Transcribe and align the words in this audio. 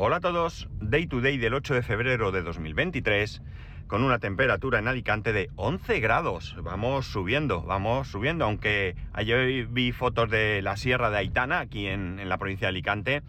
Hola 0.00 0.18
a 0.18 0.20
todos, 0.20 0.68
Day 0.80 1.08
to 1.08 1.20
Day 1.20 1.38
del 1.38 1.54
8 1.54 1.74
de 1.74 1.82
febrero 1.82 2.30
de 2.30 2.42
2023, 2.42 3.42
con 3.88 4.04
una 4.04 4.20
temperatura 4.20 4.78
en 4.78 4.86
Alicante 4.86 5.32
de 5.32 5.50
11 5.56 5.98
grados. 5.98 6.54
Vamos 6.62 7.06
subiendo, 7.06 7.62
vamos 7.62 8.06
subiendo, 8.06 8.44
aunque 8.44 8.94
ayer 9.12 9.66
vi 9.66 9.90
fotos 9.90 10.30
de 10.30 10.62
la 10.62 10.76
Sierra 10.76 11.10
de 11.10 11.16
Aitana, 11.16 11.58
aquí 11.58 11.88
en, 11.88 12.28
la 12.28 12.38
provincia 12.38 12.66
de 12.66 12.68
Alicante. 12.68 13.22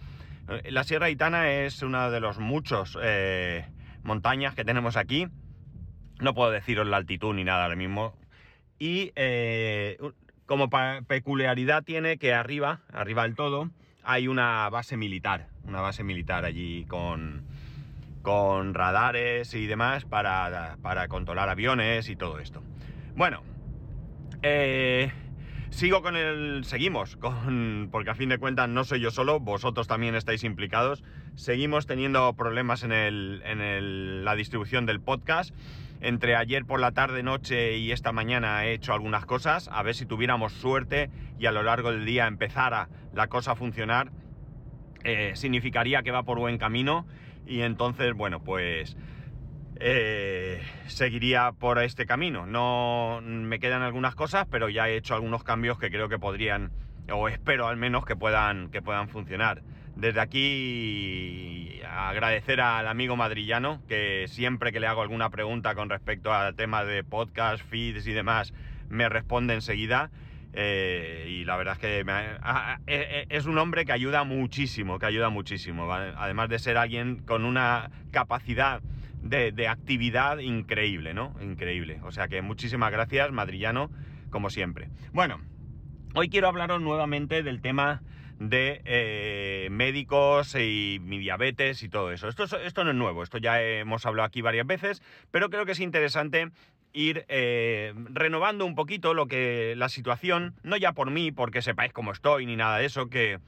Eh, 0.48 0.70
La 0.70 0.84
Sierra 0.84 1.08
de 1.08 1.14
Aitana 1.14 1.52
es 1.52 1.82
una 1.82 2.12
de 2.12 2.20
los 2.20 2.38
muchos 2.38 2.96
eh, 3.02 3.66
montañas 4.04 4.54
que 4.54 4.64
tenemos 4.64 4.96
aquí. 4.96 5.26
No 6.20 6.36
puedo 6.36 6.52
deciros 6.52 6.86
la 6.86 6.98
altitud 6.98 7.34
ni 7.34 7.44
nada 7.44 7.64
ahora 7.64 7.78
mismo. 7.78 8.14
Y 8.78 9.12
eh, 9.16 9.98
como 10.46 10.70
peculiaridad 10.70 11.84
tiene 11.84 12.20
que 12.20 12.36
arriba, 12.36 12.82
arriba 12.94 13.24
del 13.24 13.34
todo, 13.34 13.72
hay 14.10 14.28
una 14.28 14.68
base 14.70 14.98
militar. 14.98 15.50
Una 15.66 15.82
base 15.82 16.04
militar 16.04 16.44
allí 16.44 16.84
con, 16.86 17.44
con 18.24 18.74
radares 18.74 19.54
y 19.54 19.68
demás 19.68 20.06
para, 20.06 20.78
para 20.82 21.08
controlar 21.08 21.48
aviones 21.48 22.10
y 22.10 22.16
todo 22.16 22.40
esto. 22.40 22.64
Bueno, 23.16 23.44
eh, 24.42 25.12
sigo 25.70 26.02
con 26.02 26.16
el. 26.16 26.64
Seguimos, 26.66 27.18
con, 27.18 27.90
porque 27.92 28.10
a 28.10 28.16
fin 28.16 28.30
de 28.30 28.40
cuentas 28.40 28.68
no 28.68 28.84
soy 28.84 29.00
yo 29.00 29.12
solo, 29.12 29.40
vosotros 29.40 29.88
también 29.88 30.16
estáis 30.16 30.44
implicados. 30.44 31.04
Seguimos 31.36 31.86
teniendo 31.86 32.34
problemas 32.34 32.84
en, 32.84 34.26
la 34.26 34.36
distribución 34.36 34.86
del 34.86 35.00
podcast. 35.00 35.54
Entre 36.02 36.36
ayer 36.36 36.66
por 36.66 36.80
la 36.80 36.92
tarde, 36.92 37.24
noche 37.24 37.78
y 37.78 37.92
esta 37.92 38.12
mañana 38.12 38.66
he 38.66 38.74
hecho 38.74 38.94
algunas 38.94 39.26
cosas, 39.26 39.70
a 39.72 39.84
ver 39.84 39.96
si 39.96 40.06
tuviéramos 40.06 40.54
suerte 40.54 41.10
y 41.38 41.46
a 41.46 41.52
lo 41.52 41.62
largo 41.62 41.92
del 41.92 42.06
día 42.06 42.28
empezara 42.28 42.88
la 43.14 43.28
cosa 43.28 43.52
a 43.52 43.56
funcionar. 43.56 44.12
eh, 45.04 45.32
significaría 45.36 46.04
que 46.04 46.12
va 46.12 46.24
por 46.24 46.40
buen 46.40 46.58
camino 46.58 47.06
y 47.46 47.62
entonces, 47.62 48.14
bueno, 48.14 48.42
pues 48.44 48.98
eh, 49.82 50.62
seguiría 50.88 51.54
por 51.54 51.80
este 51.80 52.06
camino. 52.06 52.46
No 52.46 53.22
me 53.24 53.60
quedan 53.60 53.82
algunas 53.82 54.14
cosas, 54.16 54.46
pero 54.50 54.70
ya 54.70 54.90
he 54.90 54.98
hecho 54.98 55.16
algunos 55.16 55.44
cambios 55.44 55.80
que 55.80 55.90
creo 55.90 56.10
que 56.10 56.20
podrían, 56.20 56.72
o 57.12 57.30
espero 57.30 57.68
al 57.68 57.78
menos 57.78 58.06
que 58.06 58.16
puedan, 58.16 58.70
que 58.70 58.82
puedan 58.82 59.08
funcionar. 59.08 59.64
Desde 59.96 60.22
aquí 60.22 61.82
agradecer 61.90 62.62
al 62.62 62.88
amigo 62.88 63.16
madrillano 63.16 63.82
que 63.88 64.26
siempre 64.28 64.72
que 64.72 64.80
le 64.80 64.88
hago 64.88 65.02
alguna 65.02 65.30
pregunta 65.30 65.76
con 65.76 65.90
respecto 65.90 66.34
al 66.34 66.56
tema 66.56 66.84
de 66.86 67.04
podcast, 67.04 67.64
feeds 67.64 68.08
y 68.08 68.14
demás, 68.14 68.54
me 68.90 69.10
responde 69.10 69.54
enseguida. 69.54 70.12
Eh, 70.54 71.28
y 71.30 71.46
la 71.46 71.58
verdad 71.58 71.74
es 71.76 71.80
que 71.80 72.04
me 72.04 72.14
e- 72.88 73.28
e- 73.28 73.28
es 73.30 73.46
un 73.46 73.58
hombre 73.60 73.86
que 73.86 73.92
ayuda 73.92 74.24
muchísimo, 74.24 74.98
que 74.98 75.06
ayuda 75.06 75.30
muchísimo, 75.30 75.92
además 75.94 76.50
de 76.50 76.58
ser 76.58 76.78
alguien 76.78 77.18
con 77.20 77.46
una 77.46 77.92
capacidad 78.12 78.82
de, 79.22 79.52
de 79.52 79.68
actividad 79.68 80.40
increíble, 80.40 81.14
¿no? 81.14 81.36
Increíble. 81.42 82.00
O 82.04 82.12
sea 82.12 82.28
que 82.28 82.42
muchísimas 82.42 82.92
gracias, 82.92 83.32
madrillano, 83.32 83.92
como 84.32 84.50
siempre. 84.50 84.90
Bueno, 85.14 85.40
hoy 86.16 86.30
quiero 86.30 86.48
hablaros 86.48 86.82
nuevamente 86.82 87.44
del 87.44 87.62
tema 87.62 88.02
de 88.40 88.82
eh, 88.86 89.68
médicos 89.72 90.56
y 90.56 91.00
mi 91.02 91.18
diabetes 91.20 91.84
y 91.84 91.90
todo 91.90 92.12
eso. 92.12 92.28
Esto, 92.30 92.44
es- 92.46 92.54
esto 92.54 92.84
no 92.84 92.92
es 92.92 92.96
nuevo, 92.96 93.22
esto 93.24 93.38
ya 93.38 93.62
hemos 93.62 94.06
hablado 94.06 94.26
aquí 94.28 94.42
varias 94.42 94.66
veces, 94.66 95.02
pero 95.32 95.50
creo 95.50 95.66
que 95.66 95.74
es 95.74 95.80
interesante 95.80 96.50
ir 96.94 97.26
eh, 97.28 97.94
renovando 98.12 98.66
un 98.66 98.76
poquito 98.76 99.14
lo 99.14 99.28
que 99.28 99.74
la 99.78 99.90
situación, 99.90 100.56
no 100.64 100.78
ya 100.78 100.94
por 100.94 101.12
mí, 101.12 101.32
porque 101.32 101.62
sepáis 101.62 101.92
cómo 101.94 102.12
estoy 102.12 102.46
ni 102.46 102.56
nada 102.56 102.78
de 102.78 102.86
eso, 102.86 103.10
que, 103.10 103.40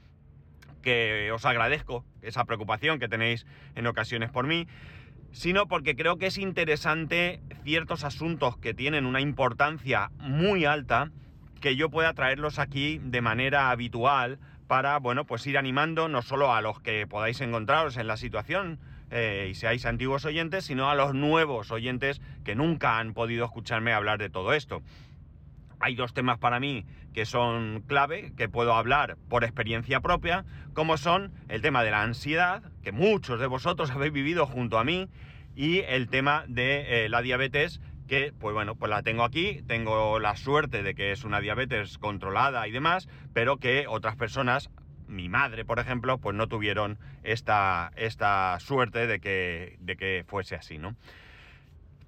que 0.82 1.30
os 1.32 1.44
agradezco 1.46 2.04
esa 2.20 2.44
preocupación 2.44 2.98
que 2.98 3.08
tenéis 3.08 3.46
en 3.74 3.86
ocasiones 3.86 4.30
por 4.30 4.46
mí, 4.46 4.68
sino 5.32 5.66
porque 5.66 5.96
creo 5.96 6.18
que 6.18 6.26
es 6.26 6.36
interesante 6.36 7.40
ciertos 7.64 8.04
asuntos 8.04 8.58
que 8.58 8.74
tienen 8.74 9.06
una 9.06 9.22
importancia 9.22 10.10
muy 10.18 10.66
alta 10.66 11.10
que 11.62 11.76
yo 11.76 11.88
pueda 11.88 12.12
traerlos 12.12 12.58
aquí 12.58 13.00
de 13.02 13.22
manera 13.22 13.70
habitual 13.70 14.38
para, 14.66 14.98
bueno, 14.98 15.24
pues 15.24 15.46
ir 15.46 15.56
animando 15.56 16.08
no 16.08 16.20
solo 16.20 16.52
a 16.52 16.60
los 16.60 16.80
que 16.80 17.06
podáis 17.06 17.40
encontraros 17.40 17.96
en 17.96 18.08
la 18.08 18.16
situación 18.18 18.80
eh, 19.10 19.48
y 19.50 19.54
seáis 19.54 19.86
antiguos 19.86 20.24
oyentes, 20.24 20.64
sino 20.64 20.90
a 20.90 20.94
los 20.94 21.14
nuevos 21.14 21.70
oyentes 21.70 22.20
que 22.44 22.54
nunca 22.54 22.98
han 22.98 23.14
podido 23.14 23.44
escucharme 23.44 23.92
hablar 23.92 24.18
de 24.18 24.28
todo 24.28 24.52
esto. 24.52 24.82
Hay 25.78 25.94
dos 25.94 26.12
temas 26.12 26.38
para 26.38 26.60
mí 26.60 26.84
que 27.14 27.26
son 27.26 27.84
clave, 27.86 28.32
que 28.36 28.48
puedo 28.48 28.74
hablar 28.74 29.16
por 29.28 29.44
experiencia 29.44 30.00
propia, 30.00 30.44
como 30.74 30.96
son 30.96 31.32
el 31.48 31.62
tema 31.62 31.84
de 31.84 31.90
la 31.92 32.02
ansiedad, 32.02 32.62
que 32.82 32.90
muchos 32.90 33.38
de 33.38 33.46
vosotros 33.46 33.90
habéis 33.92 34.12
vivido 34.12 34.46
junto 34.46 34.78
a 34.78 34.84
mí, 34.84 35.08
y 35.54 35.80
el 35.80 36.08
tema 36.08 36.44
de 36.48 37.04
eh, 37.04 37.08
la 37.08 37.22
diabetes, 37.22 37.80
que 38.12 38.30
pues 38.38 38.52
bueno, 38.52 38.74
pues 38.74 38.90
la 38.90 39.02
tengo 39.02 39.24
aquí, 39.24 39.62
tengo 39.66 40.18
la 40.18 40.36
suerte 40.36 40.82
de 40.82 40.94
que 40.94 41.12
es 41.12 41.24
una 41.24 41.40
diabetes 41.40 41.96
controlada 41.96 42.68
y 42.68 42.70
demás, 42.70 43.08
pero 43.32 43.56
que 43.56 43.86
otras 43.88 44.16
personas, 44.16 44.68
mi 45.08 45.30
madre 45.30 45.64
por 45.64 45.78
ejemplo, 45.78 46.18
pues 46.18 46.36
no 46.36 46.46
tuvieron 46.46 46.98
esta, 47.22 47.90
esta 47.96 48.60
suerte 48.60 49.06
de 49.06 49.18
que, 49.18 49.78
de 49.80 49.96
que 49.96 50.26
fuese 50.28 50.56
así, 50.56 50.76
¿no? 50.76 50.94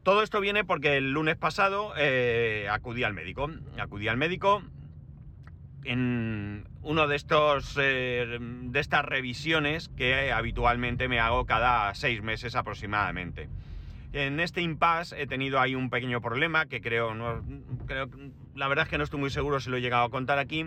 Todo 0.03 0.23
esto 0.23 0.43
viene 0.43 0.63
porque 0.63 0.99
el 0.99 1.13
lunes 1.13 1.37
pasado 1.37 1.95
eh, 1.97 2.69
acudí 2.71 3.03
al 3.03 3.15
médico. 3.15 3.49
Acudí 3.79 4.07
al 4.07 4.19
médico 4.19 4.63
en 5.85 6.69
uno 6.83 7.09
de 7.09 7.17
estos 7.17 7.79
eh, 7.81 8.39
de 8.41 8.79
estas 8.79 9.07
revisiones 9.07 9.89
que 9.89 10.33
habitualmente 10.33 11.09
me 11.09 11.19
hago 11.19 11.47
cada 11.47 11.95
seis 11.95 12.23
meses 12.23 12.57
aproximadamente. 12.57 13.49
En 14.15 14.39
este 14.39 14.63
impasse 14.63 15.21
he 15.21 15.27
tenido 15.27 15.59
ahí 15.59 15.75
un 15.75 15.91
pequeño 15.91 16.21
problema 16.21 16.67
que 16.67 16.81
creo, 16.81 17.17
no, 17.17 17.43
creo, 17.87 18.09
la 18.55 18.69
verdad 18.69 18.85
es 18.85 18.89
que 18.89 18.97
no 18.97 19.03
estoy 19.03 19.19
muy 19.19 19.31
seguro 19.31 19.59
si 19.59 19.71
lo 19.71 19.77
he 19.77 19.81
llegado 19.81 20.05
a 20.05 20.09
contar 20.09 20.39
aquí, 20.39 20.67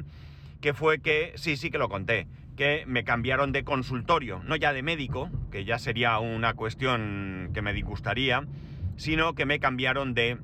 que 0.59 0.73
fue 0.73 0.99
que, 0.99 1.31
sí, 1.35 1.55
sí 1.55 1.71
que 1.71 1.77
lo 1.77 1.87
conté, 1.87 2.27
que 2.57 2.83
me 2.87 3.05
cambiaron 3.05 3.53
de 3.53 3.63
consultorio, 3.63 4.41
no 4.43 4.57
ya 4.57 4.73
de 4.73 4.83
médico, 4.83 5.29
que 5.49 5.63
ya 5.63 5.79
sería 5.79 6.19
una 6.19 6.55
cuestión 6.55 7.51
que 7.53 7.61
me 7.61 7.71
disgustaría, 7.71 8.45
sino 8.97 9.33
que 9.33 9.45
me 9.45 9.59
cambiaron 9.59 10.13
de, 10.13 10.39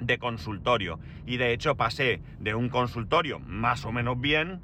de 0.00 0.18
consultorio. 0.18 0.98
Y 1.26 1.36
de 1.36 1.52
hecho 1.52 1.76
pasé 1.76 2.20
de 2.40 2.56
un 2.56 2.68
consultorio 2.68 3.38
más 3.38 3.84
o 3.84 3.92
menos 3.92 4.20
bien 4.20 4.60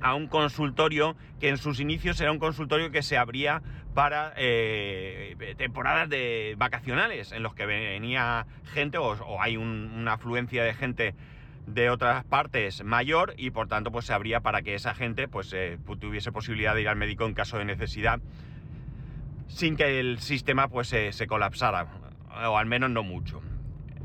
a 0.00 0.14
un 0.14 0.28
consultorio 0.28 1.16
que 1.40 1.48
en 1.48 1.58
sus 1.58 1.80
inicios 1.80 2.20
era 2.20 2.30
un 2.32 2.38
consultorio 2.38 2.90
que 2.90 3.02
se 3.02 3.16
abría 3.16 3.62
para 3.94 4.32
eh, 4.36 5.54
temporadas 5.56 6.08
de 6.08 6.54
vacacionales, 6.56 7.32
en 7.32 7.42
los 7.42 7.54
que 7.54 7.66
venía 7.66 8.46
gente 8.72 8.98
o, 8.98 9.16
hay 9.40 9.56
un- 9.56 9.92
una 9.96 10.12
afluencia 10.14 10.62
de 10.62 10.74
gente 10.74 11.14
de 11.66 11.90
otras 11.90 12.24
partes 12.24 12.82
mayor 12.84 13.34
y 13.36 13.50
por 13.50 13.68
tanto 13.68 13.90
pues 13.90 14.06
se 14.06 14.12
abría 14.14 14.40
para 14.40 14.62
que 14.62 14.74
esa 14.74 14.94
gente 14.94 15.28
pues 15.28 15.52
eh, 15.52 15.78
tuviese 16.00 16.32
posibilidad 16.32 16.74
de 16.74 16.82
ir 16.82 16.88
al 16.88 16.96
médico 16.96 17.26
en 17.26 17.34
caso 17.34 17.58
de 17.58 17.64
necesidad 17.64 18.20
sin 19.48 19.76
que 19.76 19.98
el 20.00 20.18
sistema 20.20 20.68
pues 20.68 20.88
se 20.88 21.26
colapsara 21.26 21.86
o 22.46 22.56
al 22.56 22.66
menos 22.66 22.90
no 22.90 23.02
mucho. 23.02 23.42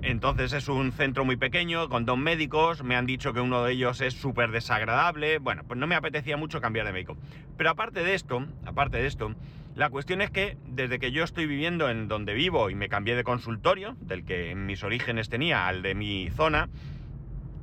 Entonces 0.06 0.52
es 0.52 0.68
un 0.68 0.92
centro 0.92 1.24
muy 1.24 1.38
pequeño 1.38 1.88
con 1.88 2.04
dos 2.06 2.18
médicos, 2.18 2.84
me 2.84 2.98
han 2.98 3.06
dicho 3.06 3.32
que 3.32 3.40
uno 3.40 3.64
de 3.64 3.72
ellos 3.72 4.02
es 4.02 4.14
súper 4.14 4.52
desagradable, 4.52 5.40
bueno, 5.40 5.64
pues 5.66 5.80
no 5.80 5.88
me 5.88 5.96
apetecía 5.96 6.36
mucho 6.36 6.60
cambiar 6.60 6.86
de 6.86 6.92
médico. 6.92 7.16
Pero 7.56 7.70
aparte 7.70 8.04
de 8.04 8.14
esto, 8.14 8.46
aparte 8.66 8.98
de 8.98 9.08
esto, 9.08 9.34
la 9.76 9.90
cuestión 9.90 10.22
es 10.22 10.30
que 10.30 10.58
desde 10.68 11.00
que 11.00 11.14
yo 11.14 11.24
estoy 11.24 11.46
viviendo 11.46 11.90
en 11.90 12.10
donde 12.10 12.34
vivo 12.34 12.70
y 12.70 12.76
me 12.76 12.90
cambié 12.90 13.16
de 13.16 13.24
consultorio, 13.24 13.96
del 14.02 14.26
que 14.26 14.52
en 14.52 14.66
mis 14.66 14.84
orígenes 14.84 15.30
tenía 15.30 15.68
al 15.68 15.82
de 15.82 15.96
mi 15.96 16.30
zona, 16.32 16.68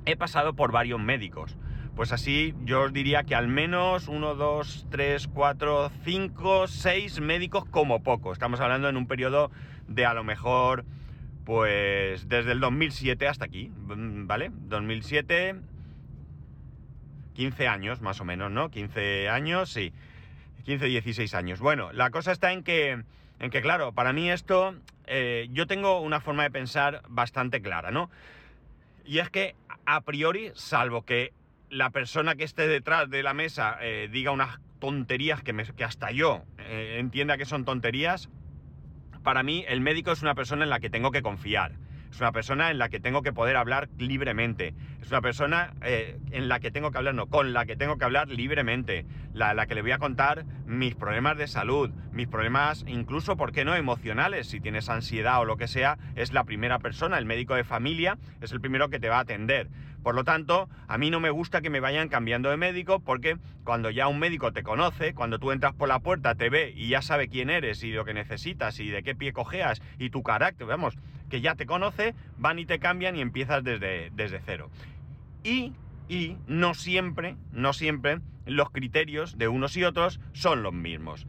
he 0.07 0.17
pasado 0.17 0.55
por 0.55 0.73
varios 0.73 0.99
médicos. 0.99 1.59
Pues 1.95 2.11
así 2.11 2.55
yo 2.65 2.85
os 2.85 2.93
diría 2.95 3.25
que 3.25 3.35
al 3.35 3.49
menos 3.49 4.09
uno, 4.09 4.35
dos, 4.35 4.87
tres, 4.91 5.29
cuatro, 5.29 5.91
cinco, 6.05 6.69
seis 6.69 7.21
médicos 7.21 7.67
como 7.67 8.03
poco. 8.03 8.33
Estamos 8.33 8.61
hablando 8.61 8.89
en 8.89 8.97
un 8.97 9.07
periodo 9.07 9.51
de 9.89 10.07
a 10.07 10.15
lo 10.15 10.25
mejor, 10.25 10.87
pues 11.51 12.29
desde 12.29 12.53
el 12.53 12.61
2007 12.61 13.27
hasta 13.27 13.47
aquí, 13.47 13.71
mm, 13.71 14.29
¿vale? 14.29 14.53
2007, 14.69 15.57
15 17.35 17.67
años 17.67 18.01
más 18.01 18.21
o 18.21 18.25
menos, 18.25 18.53
¿no? 18.53 18.71
15 18.71 19.29
años, 19.29 19.69
sí. 19.69 19.93
15, 20.63 20.87
16 20.87 21.35
años. 21.35 21.59
Bueno, 21.59 21.91
la 21.93 22.11
cosa 22.11 22.31
está 22.31 22.53
en 22.53 22.63
que, 22.63 23.03
en 23.41 23.51
que 23.51 23.63
claro, 23.63 23.91
para 23.91 24.13
mí 24.13 24.31
esto, 24.31 24.77
eh, 25.09 25.49
yo 25.51 25.67
tengo 25.67 26.01
una 26.03 26.21
forma 26.21 26.45
de 26.45 26.53
pensar 26.53 27.03
bastante 27.09 27.61
clara, 27.61 27.91
¿no? 27.91 28.13
Y 29.05 29.19
es 29.19 29.29
que 29.29 29.57
a 29.87 30.03
priori, 30.03 30.53
salvo 30.55 31.03
que 31.05 31.33
la 31.69 31.91
persona 31.91 32.37
que 32.37 32.45
esté 32.45 32.69
detrás 32.69 33.11
de 33.11 33.25
la 33.25 33.35
mesa 33.35 33.77
eh, 33.81 34.09
diga 34.13 34.31
unas 34.31 34.61
tonterías 34.79 35.43
que, 35.43 35.53
me- 35.53 35.65
hasta 35.85 36.13
yo 36.13 36.45
eh, 36.59 36.99
entienda 37.01 37.37
que 37.37 37.45
son 37.45 37.65
tonterías, 37.65 38.31
para 39.23 39.43
mí 39.43 39.65
el 39.69 39.81
médico 39.81 40.13
es 40.13 40.23
una 40.23 40.35
persona 40.35 40.65
en 40.65 40.71
la 40.71 40.81
que 40.81 40.91
tengo 40.91 41.11
que 41.11 41.23
confiar. 41.23 41.73
Es 42.11 42.21
una 42.21 42.33
persona 42.33 42.71
en 42.71 42.79
la 42.79 42.89
que 42.89 42.99
tengo 42.99 43.23
que 43.23 43.33
poder 43.33 43.57
hablar 43.57 43.89
libremente. 43.97 44.75
Es 45.01 45.11
una 45.11 45.21
persona 45.21 45.75
eh, 45.83 46.19
en 46.33 46.49
la 46.49 46.59
que 46.59 46.73
tengo 46.73 46.91
que 46.91 46.99
hablar, 46.99 47.15
no, 47.15 47.27
con 47.27 47.53
la 47.53 47.67
que 47.67 47.77
tengo 47.77 47.99
que 47.99 48.05
hablar 48.05 48.29
libremente. 48.29 49.07
La, 49.33 49.55
la 49.55 49.67
que 49.67 49.77
le 49.77 49.83
voy 49.83 49.93
a 49.93 49.99
contar 49.99 50.45
mis 50.67 50.97
problemas 50.97 51.39
de 51.39 51.47
salud, 51.47 51.91
mis 52.11 52.27
problemas 52.27 52.85
incluso, 52.89 53.37
¿por 53.37 53.53
qué 53.53 53.65
no?, 53.65 53.77
emocionales. 53.77 54.49
Si 54.49 54.61
tienes 54.61 54.89
ansiedad 54.89 55.41
o 55.41 55.45
lo 55.45 55.57
que 55.57 55.69
sea, 55.69 55.99
es 56.17 56.33
la 56.33 56.43
primera 56.43 56.81
persona, 56.81 57.17
el 57.17 57.27
médico 57.27 57.55
de 57.55 57.63
familia, 57.63 58.19
es 58.41 58.51
el 58.51 58.61
primero 58.61 58.89
que 58.89 58.99
te 58.99 59.09
va 59.09 59.19
a 59.19 59.21
atender. 59.21 59.69
Por 60.03 60.15
lo 60.15 60.25
tanto, 60.25 60.69
a 60.89 60.97
mí 60.97 61.11
no 61.11 61.21
me 61.21 61.31
gusta 61.31 61.61
que 61.61 61.71
me 61.71 61.81
vayan 61.81 62.09
cambiando 62.09 62.51
de 62.51 62.57
médico 62.57 63.01
porque 63.01 63.37
cuando 63.65 63.91
ya 63.91 64.09
un 64.09 64.19
médico 64.19 64.53
te 64.53 64.63
conoce, 64.63 65.15
cuando 65.15 65.39
tú 65.39 65.53
entras 65.53 65.75
por 65.75 65.89
la 65.89 66.01
puerta, 66.01 66.35
te 66.35 66.49
ve 66.49 66.73
y 66.75 66.89
ya 66.89 67.03
sabe 67.03 67.29
quién 67.29 67.51
eres 67.51 67.83
y 67.83 67.93
lo 67.93 68.05
que 68.05 68.15
necesitas 68.15 68.81
y 68.81 68.89
de 68.89 69.03
qué 69.03 69.15
pie 69.15 69.33
cojeas 69.33 69.83
y 69.99 70.11
tu 70.11 70.23
carácter, 70.23 70.67
vamos, 70.67 70.97
que 71.29 71.41
ya 71.41 71.55
te 71.55 71.67
conoce, 71.67 72.15
van 72.39 72.59
y 72.59 72.67
te 72.67 72.79
cambian 72.79 73.17
y 73.17 73.21
empiezas 73.21 73.63
desde, 73.63 74.11
desde 74.15 74.41
cero. 74.45 74.71
Y, 75.45 75.75
y 76.09 76.37
no 76.47 76.75
siempre, 76.75 77.37
no 77.53 77.73
siempre, 77.73 78.21
los 78.47 78.71
criterios 78.71 79.37
de 79.37 79.49
unos 79.49 79.77
y 79.77 79.85
otros 79.85 80.21
son 80.33 80.63
los 80.63 80.73
mismos. 80.73 81.27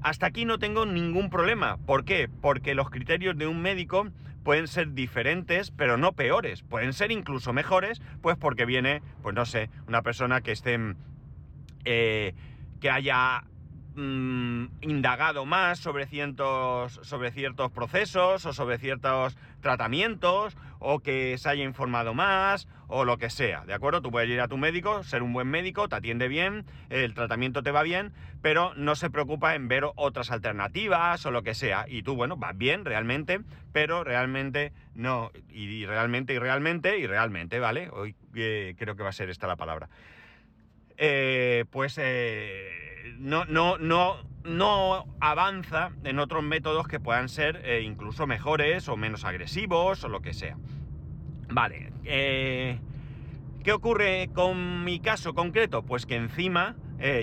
Hasta 0.00 0.26
aquí 0.26 0.44
no 0.44 0.58
tengo 0.58 0.86
ningún 0.86 1.28
problema. 1.28 1.76
¿Por 1.78 2.04
qué? 2.04 2.28
Porque 2.40 2.74
los 2.74 2.90
criterios 2.90 3.36
de 3.36 3.48
un 3.48 3.60
médico 3.62 4.08
pueden 4.42 4.68
ser 4.68 4.94
diferentes, 4.94 5.70
pero 5.70 5.96
no 5.96 6.12
peores. 6.12 6.62
Pueden 6.62 6.92
ser 6.92 7.10
incluso 7.12 7.52
mejores, 7.52 8.00
pues 8.22 8.36
porque 8.36 8.64
viene, 8.64 9.02
pues 9.22 9.34
no 9.34 9.44
sé, 9.44 9.70
una 9.86 10.02
persona 10.02 10.40
que 10.40 10.52
esté, 10.52 10.78
eh, 11.84 12.34
que 12.80 12.90
haya 12.90 13.44
mm, 13.94 14.66
indagado 14.80 15.44
más 15.44 15.78
sobre 15.78 16.06
ciertos, 16.06 17.00
sobre 17.02 17.30
ciertos 17.30 17.70
procesos 17.70 18.44
o 18.46 18.52
sobre 18.52 18.78
ciertos 18.78 19.36
tratamientos 19.60 20.56
o 20.78 21.00
que 21.00 21.36
se 21.38 21.48
haya 21.48 21.64
informado 21.64 22.14
más 22.14 22.68
o 22.86 23.04
lo 23.04 23.18
que 23.18 23.30
sea, 23.30 23.64
¿de 23.66 23.74
acuerdo? 23.74 24.00
Tú 24.00 24.10
puedes 24.10 24.30
ir 24.30 24.40
a 24.40 24.48
tu 24.48 24.56
médico, 24.56 25.02
ser 25.04 25.22
un 25.22 25.32
buen 25.32 25.48
médico, 25.48 25.88
te 25.88 25.96
atiende 25.96 26.28
bien, 26.28 26.64
el 26.88 27.14
tratamiento 27.14 27.62
te 27.62 27.70
va 27.70 27.82
bien, 27.82 28.12
pero 28.40 28.72
no 28.76 28.94
se 28.94 29.10
preocupa 29.10 29.54
en 29.54 29.68
ver 29.68 29.84
otras 29.96 30.30
alternativas 30.30 31.24
o 31.26 31.30
lo 31.30 31.42
que 31.42 31.54
sea. 31.54 31.84
Y 31.88 32.02
tú, 32.02 32.14
bueno, 32.14 32.36
vas 32.36 32.56
bien 32.56 32.84
realmente, 32.84 33.40
pero 33.72 34.04
realmente 34.04 34.72
no, 34.94 35.30
y 35.50 35.84
realmente, 35.86 36.32
y 36.32 36.38
realmente, 36.38 36.98
y 36.98 37.06
realmente, 37.06 37.58
¿vale? 37.58 37.90
Hoy 37.92 38.14
eh, 38.34 38.74
creo 38.78 38.96
que 38.96 39.02
va 39.02 39.10
a 39.10 39.12
ser 39.12 39.30
esta 39.30 39.46
la 39.46 39.56
palabra. 39.56 39.88
Eh, 41.00 41.64
pues 41.70 41.96
eh, 42.02 43.14
no, 43.18 43.44
no, 43.44 43.78
no, 43.78 44.16
no 44.42 45.06
avanza 45.20 45.92
en 46.02 46.18
otros 46.18 46.42
métodos 46.42 46.88
que 46.88 46.98
puedan 46.98 47.28
ser 47.28 47.62
eh, 47.64 47.82
incluso 47.82 48.26
mejores 48.26 48.88
o 48.88 48.96
menos 48.96 49.24
agresivos 49.24 50.02
o 50.02 50.08
lo 50.08 50.20
que 50.20 50.34
sea. 50.34 50.56
Vale, 51.50 51.92
¿qué 52.02 53.72
ocurre 53.72 54.28
con 54.34 54.84
mi 54.84 54.98
caso 54.98 55.34
concreto? 55.34 55.82
Pues 55.84 56.04
que 56.04 56.16
encima 56.16 56.76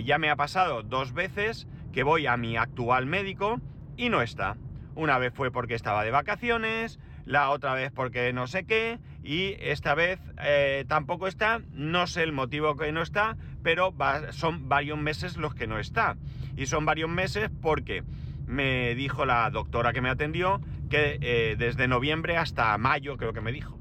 ya 0.03 0.17
me 0.17 0.31
ha 0.31 0.35
pasado 0.35 0.81
dos 0.81 1.13
veces 1.13 1.67
que 1.91 2.01
voy 2.01 2.25
a 2.25 2.35
mi 2.37 2.57
actual 2.57 3.05
médico 3.05 3.59
y 3.97 4.09
no 4.09 4.23
está. 4.23 4.57
Una 4.95 5.19
vez 5.19 5.31
fue 5.31 5.51
porque 5.51 5.75
estaba 5.75 6.03
de 6.03 6.09
vacaciones, 6.09 6.97
la 7.25 7.49
otra 7.49 7.73
vez 7.73 7.91
porque 7.91 8.31
no 8.33 8.47
sé 8.47 8.65
qué, 8.65 8.99
y 9.23 9.55
esta 9.59 9.95
vez 9.95 10.19
eh, 10.41 10.85
tampoco 10.87 11.27
está, 11.27 11.61
no 11.71 12.07
sé 12.07 12.23
el 12.23 12.31
motivo 12.31 12.75
que 12.75 12.91
no 12.91 13.01
está, 13.01 13.37
pero 13.63 13.93
son 14.31 14.69
varios 14.69 14.97
meses 14.97 15.37
los 15.37 15.55
que 15.55 15.67
no 15.67 15.79
está. 15.79 16.17
Y 16.55 16.67
son 16.67 16.85
varios 16.85 17.09
meses 17.09 17.49
porque 17.61 18.03
me 18.45 18.93
dijo 18.95 19.25
la 19.25 19.49
doctora 19.49 19.91
que 19.91 20.01
me 20.01 20.09
atendió 20.09 20.61
que 20.89 21.17
eh, 21.21 21.55
desde 21.57 21.87
noviembre 21.87 22.37
hasta 22.37 22.77
mayo, 22.77 23.17
creo 23.17 23.33
que 23.33 23.41
me 23.41 23.51
dijo, 23.51 23.79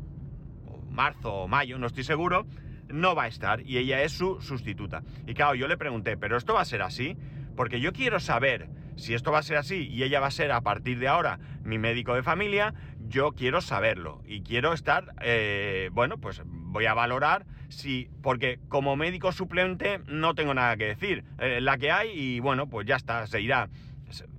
o 0.67 0.81
marzo 0.90 1.32
o 1.35 1.49
mayo, 1.49 1.79
no 1.79 1.87
estoy 1.87 2.05
seguro, 2.05 2.47
no 2.88 3.14
va 3.14 3.25
a 3.25 3.29
estar 3.29 3.61
y 3.61 3.79
ella 3.79 4.02
es 4.02 4.12
su 4.12 4.40
sustituta. 4.40 5.02
Y 5.26 5.35
claro, 5.35 5.55
yo 5.55 5.69
le 5.69 5.76
pregunté, 5.76 6.17
¿pero 6.17 6.37
esto 6.37 6.55
va 6.55 6.62
a 6.62 6.64
ser 6.64 6.82
así? 6.82 7.17
Porque 7.56 7.81
yo 7.81 7.93
quiero 7.93 8.20
saber 8.20 8.69
si 8.97 9.14
esto 9.14 9.32
va 9.32 9.38
a 9.40 9.43
ser 9.43 9.56
así 9.56 9.88
y 9.88 10.02
ella 10.02 10.20
va 10.20 10.29
a 10.29 10.31
ser 10.31 10.52
a 10.52 10.61
partir 10.61 10.99
de 10.99 11.08
ahora 11.08 11.38
mi 11.62 11.79
médico 11.79 12.14
de 12.14 12.23
familia, 12.23 12.75
yo 13.06 13.32
quiero 13.32 13.60
saberlo 13.60 14.22
y 14.26 14.42
quiero 14.42 14.72
estar, 14.72 15.14
eh, 15.20 15.90
bueno, 15.92 16.18
pues 16.18 16.42
voy 16.44 16.86
a 16.86 16.94
valorar 16.94 17.46
si, 17.68 18.08
porque 18.22 18.58
como 18.68 18.96
médico 18.96 19.32
suplente 19.32 20.00
no 20.06 20.34
tengo 20.34 20.54
nada 20.54 20.76
que 20.76 20.86
decir, 20.86 21.24
eh, 21.38 21.60
la 21.60 21.78
que 21.78 21.90
hay 21.90 22.10
y 22.10 22.40
bueno, 22.40 22.68
pues 22.68 22.86
ya 22.86 22.96
está, 22.96 23.26
se 23.26 23.40
irá. 23.40 23.68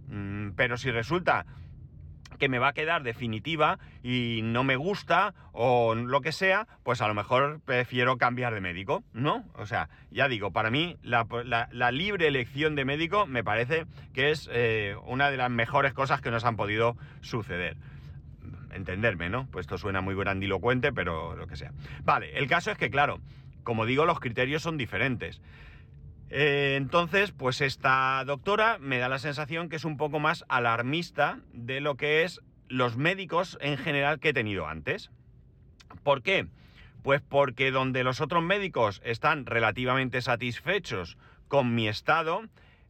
Mm, 0.07 0.51
pero 0.55 0.77
si 0.77 0.91
resulta 0.91 1.45
que 2.37 2.49
me 2.49 2.59
va 2.59 2.69
a 2.69 2.73
quedar 2.73 3.03
definitiva 3.03 3.79
y 4.03 4.41
no 4.43 4.63
me 4.63 4.75
gusta 4.75 5.33
o 5.53 5.95
lo 5.95 6.21
que 6.21 6.31
sea, 6.31 6.67
pues 6.83 7.01
a 7.01 7.07
lo 7.07 7.13
mejor 7.13 7.61
prefiero 7.63 8.17
cambiar 8.17 8.53
de 8.53 8.61
médico, 8.61 9.03
¿no? 9.13 9.45
O 9.55 9.65
sea, 9.65 9.89
ya 10.11 10.27
digo, 10.27 10.51
para 10.51 10.69
mí 10.69 10.97
la, 11.01 11.25
libre 11.91 12.27
elección 12.27 12.75
de 12.75 12.85
médico 12.85 13.25
me 13.25 13.43
parece 13.43 13.85
que 14.13 14.31
es 14.31 14.49
eh, 14.51 14.95
una 15.05 15.31
de 15.31 15.37
las 15.37 15.49
mejores 15.49 15.93
cosas 15.93 16.21
que 16.21 16.31
nos 16.31 16.43
han 16.45 16.57
podido 16.57 16.97
suceder. 17.21 17.77
Entenderme, 18.75 19.29
¿no? 19.29 19.47
Pues 19.51 19.63
esto 19.63 19.77
suena 19.77 20.01
muy 20.01 20.15
grandilocuente, 20.15 20.91
pero 20.91 21.35
lo 21.35 21.47
que 21.47 21.55
sea. 21.55 21.71
Vale, 22.03 22.37
el 22.37 22.47
caso 22.47 22.71
es 22.71 22.77
que, 22.77 22.89
claro, 22.89 23.19
como 23.63 23.85
digo, 23.85 24.05
los 24.05 24.19
criterios 24.19 24.61
son 24.61 24.77
diferentes. 24.77 25.41
Eh, 26.29 26.75
entonces, 26.77 27.31
pues 27.31 27.61
esta 27.61 28.23
doctora 28.25 28.77
me 28.79 28.97
da 28.97 29.09
la 29.09 29.19
sensación 29.19 29.69
que 29.69 29.75
es 29.75 29.85
un 29.85 29.97
poco 29.97 30.19
más 30.19 30.43
alarmista 30.49 31.39
de 31.53 31.81
lo 31.81 31.95
que 31.95 32.23
es 32.23 32.41
los 32.67 32.97
médicos 32.97 33.57
en 33.61 33.77
general 33.77 34.19
que 34.19 34.29
he 34.29 34.33
tenido 34.33 34.67
antes. 34.67 35.11
¿Por 36.03 36.21
qué? 36.21 36.47
Pues 37.03 37.21
porque 37.21 37.71
donde 37.71 38.03
los 38.03 38.21
otros 38.21 38.43
médicos 38.43 39.01
están 39.05 39.45
relativamente 39.45 40.21
satisfechos 40.21 41.17
con 41.47 41.75
mi 41.75 41.87
estado, 41.87 42.41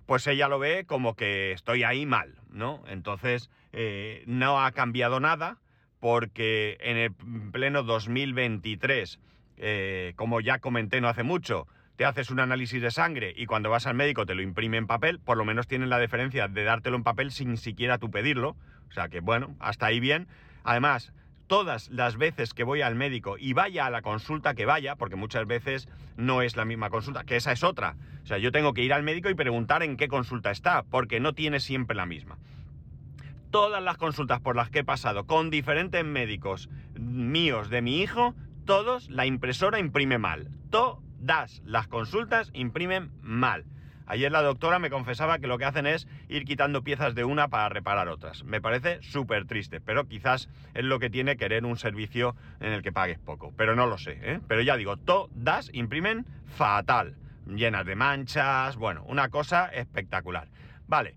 pues 0.06 0.26
ella 0.28 0.48
lo 0.48 0.60
ve 0.60 0.86
como 0.86 1.16
que 1.16 1.52
estoy 1.52 1.84
ahí 1.84 2.06
mal, 2.06 2.36
¿no? 2.50 2.84
Entonces, 2.88 3.50
eh, 3.74 4.24
no 4.28 4.64
ha 4.64 4.72
cambiado 4.72 5.20
nada 5.20 5.58
porque 6.06 6.78
en 6.82 6.98
el 6.98 7.16
pleno 7.52 7.82
2023, 7.82 9.20
eh, 9.58 10.14
como 10.16 10.40
ya 10.40 10.60
comenté 10.60 11.02
no 11.02 11.08
hace 11.08 11.24
mucho, 11.24 11.66
te 11.96 12.06
haces 12.06 12.30
un 12.30 12.40
análisis 12.40 12.80
de 12.80 12.92
sangre 12.92 13.34
y 13.36 13.48
cuando 13.48 13.72
vas 13.72 13.88
al 13.88 13.96
médico 13.96 14.28
te 14.28 14.36
lo 14.36 14.44
imprime 14.44 14.78
en 14.78 14.86
papel, 14.86 15.18
por 15.18 15.36
lo 15.36 15.46
menos 15.46 15.66
tienen 15.66 15.90
la 15.90 15.98
diferencia 15.98 16.48
de 16.48 16.64
dártelo 16.64 16.96
en 16.96 17.04
papel 17.04 17.32
sin 17.32 17.58
siquiera 17.58 17.98
tú 17.98 18.12
pedirlo. 18.12 18.56
O 18.88 18.92
sea 18.92 19.10
que 19.10 19.20
bueno, 19.20 19.56
hasta 19.60 19.88
ahí 19.88 20.00
bien. 20.00 20.28
Además, 20.64 21.12
todas 21.48 21.90
las 21.90 22.18
veces 22.18 22.54
que 22.54 22.64
voy 22.64 22.84
al 22.84 22.94
médico 22.94 23.38
y 23.40 23.54
vaya 23.54 23.88
a 23.88 23.90
la 23.90 24.04
consulta 24.04 24.54
que 24.54 24.68
vaya, 24.68 24.98
porque 24.98 25.16
muchas 25.16 25.48
veces 25.48 25.90
no 26.18 26.44
es 26.44 26.56
la 26.56 26.66
misma 26.66 26.92
consulta, 26.92 27.24
que 27.24 27.38
esa 27.38 27.52
es 27.52 27.64
otra. 27.64 27.96
O 28.24 28.28
sea, 28.28 28.38
yo 28.38 28.52
tengo 28.52 28.76
que 28.76 28.84
ir 28.84 28.94
al 28.94 29.02
médico 29.02 29.32
y 29.32 29.34
preguntar 29.34 29.82
en 29.82 29.98
qué 29.98 30.08
consulta 30.08 30.52
está, 30.52 30.84
porque 30.84 31.20
no 31.20 31.34
tiene 31.34 31.60
siempre 31.60 31.98
la 31.98 32.06
misma. 32.06 32.38
Todas 33.56 33.82
las 33.82 33.96
consultas 33.96 34.42
por 34.42 34.58
las 34.58 34.70
que 34.70 34.80
he 34.80 34.84
pasado 34.84 35.28
con 35.28 35.50
diferentes 35.50 36.04
médicos 36.04 36.70
míos 37.00 37.70
de 37.70 37.82
mi 37.82 38.02
hijo, 38.02 38.36
todos 38.66 39.10
la 39.10 39.26
impresora 39.26 39.80
imprime 39.80 40.18
mal. 40.18 40.50
Todo 40.70 41.02
das 41.22 41.62
las 41.64 41.88
consultas 41.88 42.52
imprimen 42.54 43.12
mal. 43.22 43.64
Ayer 44.08 44.30
la 44.30 44.42
doctora 44.42 44.78
me 44.78 44.90
confesaba 44.90 45.40
que 45.40 45.48
lo 45.48 45.58
que 45.58 45.64
hacen 45.64 45.88
es 45.88 46.06
ir 46.28 46.44
quitando 46.44 46.84
piezas 46.84 47.16
de 47.16 47.24
una 47.24 47.48
para 47.48 47.70
reparar 47.70 48.10
otras. 48.10 48.44
Me 48.44 48.60
parece 48.60 49.02
súper 49.02 49.46
triste, 49.46 49.80
pero 49.80 50.06
quizás 50.06 50.50
es 50.74 50.84
lo 50.84 51.00
que 51.00 51.10
tiene 51.10 51.38
querer 51.38 51.64
un 51.64 51.78
servicio 51.78 52.36
en 52.60 52.74
el 52.74 52.82
que 52.82 52.92
pagues 52.92 53.20
poco. 53.20 53.54
Pero 53.56 53.74
no 53.74 53.88
lo 53.88 53.98
sé, 53.98 54.20
¿eh? 54.22 54.42
Pero 54.50 54.64
ya 54.64 54.76
digo, 54.76 54.98
todas 54.98 55.70
imprimen 55.72 56.26
fatal. 56.58 57.16
Llenas 57.48 57.86
de 57.86 57.96
manchas, 57.96 58.76
bueno, 58.76 59.06
una 59.08 59.30
cosa 59.30 59.68
espectacular. 59.68 60.50
Vale. 60.88 61.16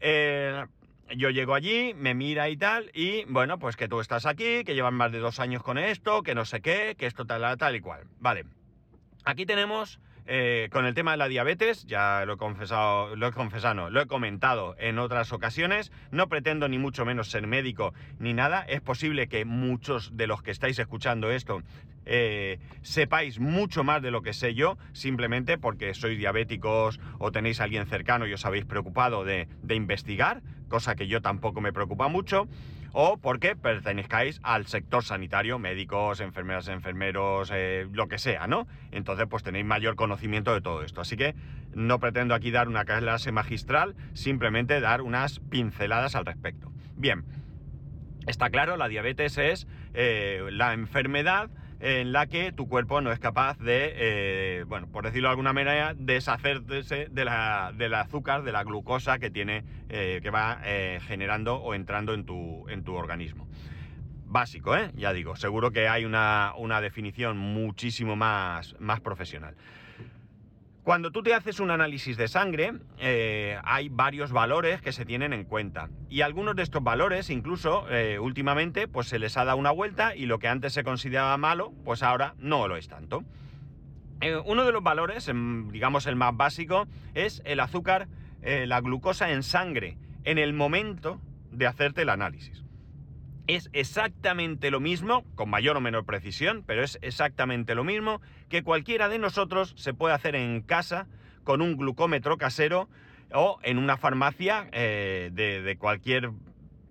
Eh, 0.00 0.66
yo 1.16 1.30
llego 1.30 1.54
allí, 1.54 1.94
me 1.94 2.14
mira 2.14 2.48
y 2.48 2.56
tal, 2.56 2.90
y 2.94 3.24
bueno, 3.24 3.58
pues 3.58 3.76
que 3.76 3.88
tú 3.88 4.00
estás 4.00 4.26
aquí, 4.26 4.64
que 4.64 4.74
llevan 4.74 4.94
más 4.94 5.12
de 5.12 5.18
dos 5.18 5.40
años 5.40 5.62
con 5.62 5.78
esto, 5.78 6.22
que 6.22 6.34
no 6.34 6.44
sé 6.44 6.60
qué, 6.60 6.94
que 6.98 7.06
esto 7.06 7.24
tal, 7.24 7.56
tal 7.58 7.76
y 7.76 7.80
cual. 7.80 8.04
Vale. 8.18 8.44
Aquí 9.24 9.46
tenemos 9.46 10.00
eh, 10.26 10.68
con 10.70 10.86
el 10.86 10.94
tema 10.94 11.12
de 11.12 11.16
la 11.16 11.28
diabetes, 11.28 11.84
ya 11.86 12.24
lo 12.24 12.34
he 12.34 12.36
confesado, 12.36 13.16
lo 13.16 13.26
he 13.26 13.32
confesado, 13.32 13.90
lo 13.90 14.00
he 14.00 14.06
comentado 14.06 14.76
en 14.78 14.98
otras 14.98 15.32
ocasiones. 15.32 15.90
No 16.10 16.28
pretendo 16.28 16.68
ni 16.68 16.78
mucho 16.78 17.04
menos 17.04 17.28
ser 17.28 17.46
médico 17.46 17.92
ni 18.18 18.32
nada. 18.32 18.62
Es 18.62 18.80
posible 18.80 19.28
que 19.28 19.44
muchos 19.44 20.16
de 20.16 20.26
los 20.26 20.42
que 20.42 20.52
estáis 20.52 20.78
escuchando 20.78 21.30
esto 21.30 21.62
eh, 22.04 22.58
sepáis 22.82 23.40
mucho 23.40 23.84
más 23.84 24.02
de 24.02 24.10
lo 24.10 24.22
que 24.22 24.32
sé 24.32 24.54
yo, 24.54 24.78
simplemente 24.92 25.58
porque 25.58 25.94
sois 25.94 26.18
diabéticos 26.18 27.00
o 27.18 27.32
tenéis 27.32 27.60
a 27.60 27.64
alguien 27.64 27.86
cercano 27.86 28.26
y 28.26 28.32
os 28.32 28.44
habéis 28.44 28.64
preocupado 28.64 29.24
de, 29.24 29.48
de 29.62 29.74
investigar, 29.74 30.42
cosa 30.72 30.96
que 30.96 31.06
yo 31.06 31.20
tampoco 31.20 31.60
me 31.60 31.70
preocupa 31.72 32.08
mucho 32.08 32.48
o 32.92 33.18
porque 33.18 33.54
pertenezcáis 33.56 34.40
al 34.42 34.66
sector 34.66 35.04
sanitario, 35.04 35.58
médicos, 35.58 36.20
enfermeras, 36.20 36.68
enfermeros, 36.68 37.50
eh, 37.52 37.86
lo 37.92 38.08
que 38.08 38.18
sea, 38.18 38.46
¿no? 38.46 38.66
Entonces, 38.90 39.26
pues 39.28 39.42
tenéis 39.42 39.66
mayor 39.66 39.96
conocimiento 39.96 40.54
de 40.54 40.62
todo 40.62 40.82
esto. 40.82 41.02
Así 41.02 41.16
que 41.16 41.34
no 41.74 42.00
pretendo 42.00 42.34
aquí 42.34 42.50
dar 42.50 42.68
una 42.68 42.86
clase 42.86 43.32
magistral, 43.32 43.94
simplemente 44.14 44.80
dar 44.80 45.02
unas 45.02 45.40
pinceladas 45.40 46.16
al 46.16 46.24
respecto. 46.24 46.72
Bien, 46.96 47.24
Está 48.26 48.50
claro, 48.50 48.76
la 48.76 48.86
diabetes 48.86 49.36
es 49.36 49.66
eh, 49.94 50.46
la 50.52 50.74
enfermedad 50.74 51.50
en 51.82 52.12
la 52.12 52.26
que 52.28 52.52
tu 52.52 52.68
cuerpo 52.68 53.00
no 53.00 53.10
es 53.10 53.18
capaz 53.18 53.58
de, 53.58 53.92
eh, 53.96 54.64
bueno, 54.68 54.86
por 54.86 55.04
decirlo 55.04 55.28
de 55.28 55.32
alguna 55.32 55.52
manera, 55.52 55.94
deshacerse 55.96 57.08
de 57.10 57.24
la, 57.24 57.72
del 57.74 57.92
azúcar, 57.94 58.44
de 58.44 58.52
la 58.52 58.62
glucosa 58.62 59.18
que 59.18 59.30
tiene, 59.30 59.64
eh, 59.88 60.20
que 60.22 60.30
va 60.30 60.60
generando 61.00 61.56
o 61.56 61.74
entrando 61.74 62.14
en 62.14 62.24
tu, 62.24 62.68
en 62.68 62.84
tu 62.84 62.94
organismo. 62.94 63.48
Básico, 64.26 64.76
¿eh? 64.76 64.90
Ya 64.94 65.12
digo, 65.12 65.36
seguro 65.36 65.72
que 65.72 65.88
hay 65.88 66.04
una, 66.04 66.52
una 66.56 66.80
definición 66.80 67.36
muchísimo 67.36 68.16
más, 68.16 68.74
más 68.78 69.00
profesional. 69.00 69.54
Cuando 70.82 71.12
tú 71.12 71.22
te 71.22 71.32
haces 71.32 71.60
un 71.60 71.70
análisis 71.70 72.16
de 72.16 72.26
sangre, 72.26 72.72
eh, 72.98 73.56
hay 73.62 73.88
varios 73.88 74.32
valores 74.32 74.82
que 74.82 74.90
se 74.90 75.04
tienen 75.04 75.32
en 75.32 75.44
cuenta. 75.44 75.90
Y 76.10 76.22
algunos 76.22 76.56
de 76.56 76.64
estos 76.64 76.82
valores, 76.82 77.30
incluso 77.30 77.88
eh, 77.88 78.18
últimamente, 78.18 78.88
pues 78.88 79.06
se 79.06 79.20
les 79.20 79.36
ha 79.36 79.44
dado 79.44 79.58
una 79.58 79.70
vuelta 79.70 80.16
y 80.16 80.26
lo 80.26 80.40
que 80.40 80.48
antes 80.48 80.72
se 80.72 80.82
consideraba 80.82 81.36
malo, 81.36 81.72
pues 81.84 82.02
ahora 82.02 82.34
no 82.38 82.66
lo 82.66 82.76
es 82.76 82.88
tanto. 82.88 83.22
Eh, 84.20 84.36
uno 84.44 84.64
de 84.64 84.72
los 84.72 84.82
valores, 84.82 85.28
em, 85.28 85.70
digamos 85.70 86.06
el 86.06 86.16
más 86.16 86.36
básico, 86.36 86.88
es 87.14 87.42
el 87.44 87.60
azúcar, 87.60 88.08
la 88.42 88.80
glucosa 88.80 89.30
en 89.30 89.44
sangre, 89.44 89.96
en 90.24 90.36
el 90.36 90.52
momento 90.52 91.20
de 91.52 91.68
hacerte 91.68 92.02
el 92.02 92.08
análisis. 92.08 92.64
Es 93.46 93.68
exactamente 93.72 94.70
lo 94.70 94.80
mismo, 94.80 95.24
con 95.34 95.50
mayor 95.50 95.76
o 95.76 95.80
menor 95.80 96.04
precisión, 96.04 96.62
pero 96.66 96.82
es 96.82 96.98
exactamente 97.02 97.74
lo 97.74 97.84
mismo 97.84 98.20
que 98.48 98.62
cualquiera 98.62 99.08
de 99.08 99.18
nosotros 99.18 99.74
se 99.76 99.94
puede 99.94 100.14
hacer 100.14 100.36
en 100.36 100.62
casa 100.62 101.06
con 101.44 101.60
un 101.60 101.76
glucómetro 101.76 102.38
casero 102.38 102.88
o 103.32 103.58
en 103.62 103.78
una 103.78 103.96
farmacia 103.96 104.68
eh, 104.72 105.30
de 105.32 105.76
cualquier 105.76 106.30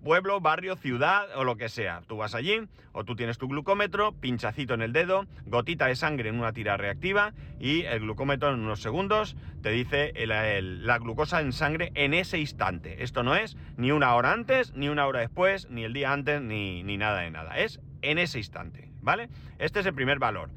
pueblo, 0.02 0.42
barrio, 0.42 0.76
ciudad 0.76 1.28
o 1.36 1.44
lo 1.44 1.56
que 1.56 1.70
sea. 1.70 2.02
Tú 2.08 2.18
vas 2.18 2.36
allí 2.36 2.62
o 2.92 3.04
tú 3.04 3.16
tienes 3.16 3.38
tu 3.38 3.48
glucómetro, 3.48 4.12
pinchacito 4.14 4.74
en 4.74 4.82
el 4.82 4.94
dedo, 4.94 5.26
gotita 5.46 5.88
de 5.88 5.96
sangre 5.96 6.30
en 6.30 6.40
una 6.40 6.54
tira 6.54 6.78
reactiva 6.78 7.34
y 7.60 7.84
el 7.84 8.02
glucómetro 8.02 8.54
en 8.54 8.60
unos 8.60 8.82
segundos 8.82 9.36
te 9.62 9.70
dice 9.70 10.14
la 10.26 10.98
glucosa 10.98 11.42
en 11.42 11.54
sangre 11.54 11.92
en 11.96 12.14
ese 12.14 12.40
instante. 12.40 13.04
Esto 13.04 13.24
no 13.24 13.36
es 13.36 13.56
ni 13.78 13.92
una 13.92 14.16
hora 14.16 14.34
antes, 14.34 14.74
ni 14.74 14.90
una 14.90 15.06
hora 15.06 15.20
después, 15.20 15.70
ni 15.70 15.84
el 15.84 15.94
día 15.94 16.12
antes, 16.12 16.42
ni, 16.42 16.84
nada 16.98 17.22
de 17.22 17.32
nada. 17.32 17.58
Es 17.58 17.80
en 18.02 18.18
ese 18.18 18.40
instante, 18.40 18.90
¿vale? 19.02 19.30
Este 19.60 19.80
es 19.80 19.86
el 19.86 19.94
primer 19.94 20.20
valor. 20.20 20.50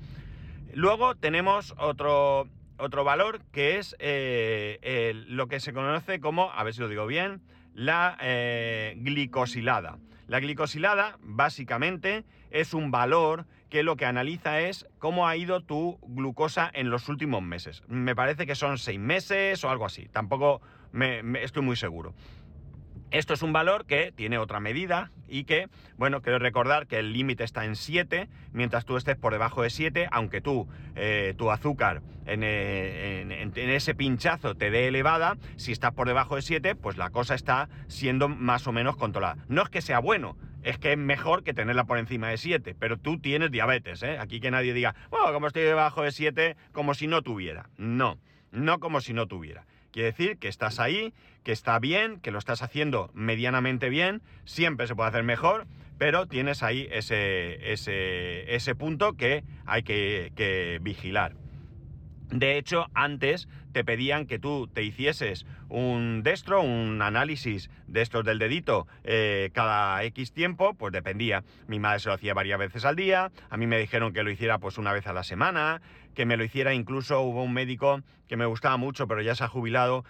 Luego 0.72 1.14
tenemos 1.14 1.74
otro, 1.78 2.48
otro 2.78 3.04
valor 3.04 3.42
que 3.52 3.78
es 3.78 3.94
eh, 3.98 5.12
lo 5.28 5.46
que 5.46 5.60
se 5.60 5.72
conoce 5.72 6.18
como, 6.20 6.50
a 6.50 6.64
ver 6.64 6.74
si 6.74 6.80
lo 6.80 6.88
digo 6.88 7.06
bien, 7.06 7.42
la 7.75 8.16
eh, 8.21 8.95
glicosilada. 8.99 9.99
La 10.26 10.40
glicosilada 10.40 11.19
básicamente 11.21 12.25
es 12.50 12.73
un 12.73 12.90
valor 12.90 13.47
que 13.69 13.83
lo 13.83 13.97
que 13.97 14.07
analiza 14.07 14.61
es 14.61 14.87
cómo 14.99 15.28
ha 15.28 15.37
ido 15.37 15.62
tu 15.62 15.99
glucosa 16.02 16.71
en 16.73 16.90
los 16.90 17.09
últimos 17.09 17.43
meses. 17.43 17.83
Me 17.88 18.14
parece 18.14 18.47
que 18.47 18.54
son 18.54 18.78
seis 18.78 18.99
meses 18.99 19.62
o 19.64 19.71
algo 19.71 19.85
así, 19.85 20.09
tampoco 20.09 20.62
me 20.93 21.43
estoy 21.43 21.62
muy 21.62 21.76
seguro. 21.76 22.14
Esto 23.14 23.33
es 23.33 23.42
un 23.42 23.52
valor 23.52 23.87
que 23.87 24.11
tiene 24.11 24.38
otra 24.38 24.59
medida 24.59 25.12
y 25.28 25.44
que, 25.44 25.68
bueno, 25.97 26.21
quiero 26.21 26.40
recordar 26.40 26.88
que 26.88 26.99
el 26.99 27.12
límite 27.12 27.44
está 27.44 27.64
en 27.64 27.76
7, 27.76 28.28
mientras 28.52 28.85
tú 28.87 28.97
estés 28.97 29.16
por 29.16 29.33
debajo 29.33 29.62
de 29.62 29.71
7, 29.71 30.09
aunque 30.11 30.40
tú, 30.40 30.66
eh, 30.97 31.33
tu 31.38 31.52
azúcar 31.52 32.02
eh, 32.26 33.25
en, 33.25 33.56
ese 33.56 33.94
pinchazo 33.94 34.56
te 34.56 34.73
dé 34.73 34.88
elevada, 34.88 35.37
si 35.54 35.71
estás 35.71 35.92
por 35.92 36.09
debajo 36.09 36.35
de 36.35 36.42
7, 36.42 36.75
pues 36.75 36.97
la 36.97 37.11
cosa 37.11 37.37
está 37.37 37.68
siendo 37.87 38.28
más 38.28 38.66
o 38.66 38.73
menos 38.73 38.97
controlada. 38.97 39.37
No 39.47 39.62
es 39.62 39.68
que 39.68 39.80
sea 39.80 40.00
bueno, 40.00 40.37
es 40.64 40.78
que 40.78 40.90
es 40.90 40.99
mejor 40.99 41.44
que 41.44 41.54
tenerla 41.54 41.85
por 41.85 41.99
encima 41.99 42.30
de 42.30 42.37
7, 42.37 42.75
pero 42.76 42.97
tú 42.97 43.21
tienes 43.21 43.52
diabetes, 43.52 44.02
¿eh? 44.02 44.18
Aquí 44.18 44.40
que 44.40 44.50
nadie 44.50 44.75
diga, 44.75 44.97
bueno, 45.11 45.33
como 45.33 45.47
estoy 45.47 45.62
debajo 45.62 46.02
de 46.02 46.11
7, 46.11 46.56
como 46.73 46.94
si 46.94 47.06
no 47.06 47.23
tuviera. 47.23 47.71
No, 47.76 48.18
no 48.50 48.80
como 48.80 49.00
si 49.00 49.12
no 49.12 49.28
tuviera. 49.28 49.66
Quiere 49.94 50.10
decir 50.10 50.38
que 50.38 50.48
estás 50.48 50.80
ahí, 50.80 51.14
que 51.44 51.52
está 51.52 51.78
bien, 51.78 52.18
que 52.18 52.32
lo 52.32 52.40
estás 52.40 52.62
haciendo 52.62 53.12
medianamente 53.14 53.88
bien, 53.88 54.22
siempre 54.44 54.88
se 54.88 54.96
puede 54.96 55.10
hacer 55.10 55.22
mejor, 55.22 55.68
pero 55.98 56.26
tienes 56.26 56.64
ahí 56.64 56.88
ese, 56.90 57.72
ese, 57.72 58.74
punto 58.74 59.12
que 59.12 59.44
hay 59.66 59.84
que, 59.84 60.80
vigilar. 60.82 61.36
De 62.31 62.59
hecho, 62.59 62.87
antes 62.95 63.49
te 63.73 63.85
pedían 63.85 64.26
que 64.26 64.38
tú 64.38 64.69
te 64.73 64.83
hicieses 64.83 65.47
un 65.69 66.23
destro, 66.23 66.62
un 66.62 67.02
análisis 67.02 67.71
de 67.87 68.02
estos 68.02 68.25
del 68.25 68.38
dedito 68.38 68.87
eh, 69.04 69.50
cada 69.52 70.02
X 70.04 70.33
tiempo, 70.33 70.75
pues 70.75 70.93
dependía. 70.93 71.45
Mi 71.66 71.78
madre 71.78 72.00
se 72.00 72.09
lo 72.09 72.14
hacía 72.14 72.35
varias 72.35 72.59
veces 72.59 72.85
al 72.85 72.97
día, 72.97 73.31
a 73.50 73.57
mí 73.57 73.66
me 73.66 73.78
dijeron 73.78 74.12
que 74.12 74.23
lo 74.23 74.31
hiciera 74.31 74.59
pues 74.59 74.78
una 74.78 74.93
vez 74.93 75.07
a 75.07 75.12
la 75.12 75.23
semana, 75.23 75.83
que 76.14 76.26
me 76.26 76.37
lo 76.37 76.45
hiciera, 76.45 76.73
incluso 76.73 77.21
hubo 77.21 77.43
un 77.43 77.52
médico 77.52 78.00
que 78.28 78.37
me 78.37 78.47
gustaba 78.47 78.76
mucho, 78.76 79.07
pero 79.07 79.21
ya 79.21 79.35
se 79.35 79.45
ha 79.45 79.49
jubilado, 79.49 80.04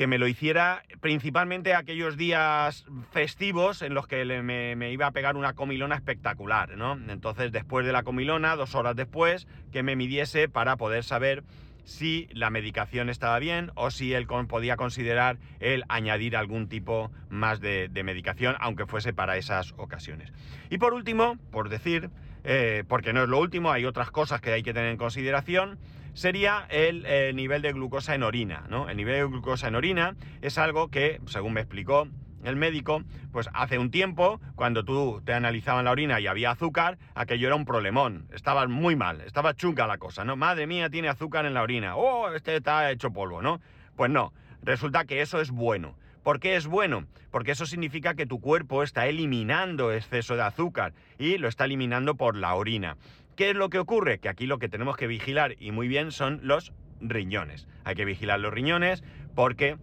que 0.00 0.06
me 0.06 0.16
lo 0.16 0.26
hiciera 0.26 0.82
principalmente 1.02 1.74
aquellos 1.74 2.16
días 2.16 2.86
festivos 3.10 3.82
en 3.82 3.92
los 3.92 4.06
que 4.06 4.24
me, 4.24 4.92
iba 4.92 5.06
a 5.06 5.10
pegar 5.10 5.36
una 5.36 5.52
comilona 5.52 5.94
espectacular, 5.94 6.74
¿no? 6.78 6.98
Entonces, 7.10 7.52
después 7.52 7.84
de 7.84 7.92
la 7.92 8.02
comilona, 8.02 8.56
dos 8.56 8.74
horas 8.74 8.96
después, 8.96 9.46
que 9.70 9.82
me 9.82 9.96
midiese 9.96 10.48
para 10.48 10.78
poder 10.78 11.04
saber 11.04 11.44
si 11.84 12.28
la 12.32 12.48
medicación 12.48 13.10
estaba 13.10 13.38
bien 13.40 13.72
o 13.74 13.90
si 13.90 14.14
él 14.14 14.26
podía 14.26 14.78
considerar 14.78 15.36
el 15.58 15.84
añadir 15.90 16.34
algún 16.34 16.70
tipo 16.70 17.10
más 17.28 17.60
de, 17.60 17.88
de 17.90 18.02
medicación, 18.02 18.56
aunque 18.58 18.86
fuese 18.86 19.12
para 19.12 19.36
esas 19.36 19.74
ocasiones. 19.76 20.32
Y 20.70 20.78
por 20.78 20.94
último, 20.94 21.36
por 21.50 21.68
decir, 21.68 22.08
eh, 22.44 22.84
porque 22.88 23.12
no 23.12 23.22
es 23.22 23.28
lo 23.28 23.38
último, 23.38 23.70
hay 23.70 23.84
otras 23.84 24.10
cosas 24.10 24.40
que 24.40 24.50
hay 24.50 24.62
que 24.62 24.72
tener 24.72 24.90
en 24.90 24.96
consideración, 24.96 25.78
sería 26.14 26.66
el 26.70 27.04
eh, 27.06 27.32
nivel 27.34 27.62
de 27.62 27.72
glucosa 27.72 28.14
en 28.14 28.22
orina. 28.22 28.64
¿no? 28.68 28.88
El 28.88 28.96
nivel 28.96 29.14
de 29.14 29.26
glucosa 29.26 29.68
en 29.68 29.74
orina 29.74 30.16
es 30.42 30.58
algo 30.58 30.88
que, 30.88 31.20
según 31.26 31.54
me 31.54 31.60
explicó 31.60 32.08
el 32.44 32.56
médico, 32.56 33.02
pues 33.32 33.48
hace 33.52 33.78
un 33.78 33.90
tiempo, 33.90 34.40
cuando 34.54 34.84
tú 34.84 35.20
te 35.24 35.34
analizaban 35.34 35.84
la 35.84 35.90
orina 35.90 36.20
y 36.20 36.26
había 36.26 36.52
azúcar, 36.52 36.98
aquello 37.14 37.46
era 37.46 37.56
un 37.56 37.64
problemón, 37.64 38.26
estaba 38.32 38.66
muy 38.66 38.96
mal, 38.96 39.20
estaba 39.20 39.54
chunga 39.54 39.86
la 39.86 39.98
cosa, 39.98 40.24
¿no? 40.24 40.36
Madre 40.36 40.66
mía, 40.66 40.88
tiene 40.88 41.08
azúcar 41.08 41.44
en 41.44 41.54
la 41.54 41.62
orina, 41.62 41.96
oh, 41.96 42.32
este 42.32 42.56
está 42.56 42.90
hecho 42.90 43.10
polvo, 43.10 43.42
¿no? 43.42 43.60
Pues 43.96 44.10
no, 44.10 44.32
resulta 44.62 45.04
que 45.04 45.20
eso 45.20 45.40
es 45.40 45.50
bueno. 45.50 45.96
¿Por 46.22 46.38
qué 46.38 46.56
es 46.56 46.66
bueno? 46.66 47.06
Porque 47.30 47.52
eso 47.52 47.64
significa 47.64 48.14
que 48.14 48.26
tu 48.26 48.40
cuerpo 48.40 48.82
está 48.82 49.06
eliminando 49.06 49.90
exceso 49.90 50.36
de 50.36 50.42
azúcar 50.42 50.92
y 51.18 51.38
lo 51.38 51.48
está 51.48 51.64
eliminando 51.64 52.14
por 52.14 52.36
la 52.36 52.54
orina. 52.54 52.98
¿Qué 53.40 53.48
es 53.48 53.56
lo 53.56 53.70
que 53.70 53.78
ocurre? 53.78 54.18
Que 54.18 54.28
aquí 54.28 54.44
lo 54.44 54.58
que 54.58 54.68
tenemos 54.68 54.98
que 54.98 55.06
vigilar 55.06 55.56
y 55.58 55.72
muy 55.72 55.88
bien 55.88 56.12
son 56.12 56.40
los 56.42 56.74
riñones. 57.00 57.66
Hay 57.84 57.94
que 57.94 58.04
vigilar 58.04 58.38
los 58.38 58.52
riñones 58.52 59.02
porque 59.34 59.78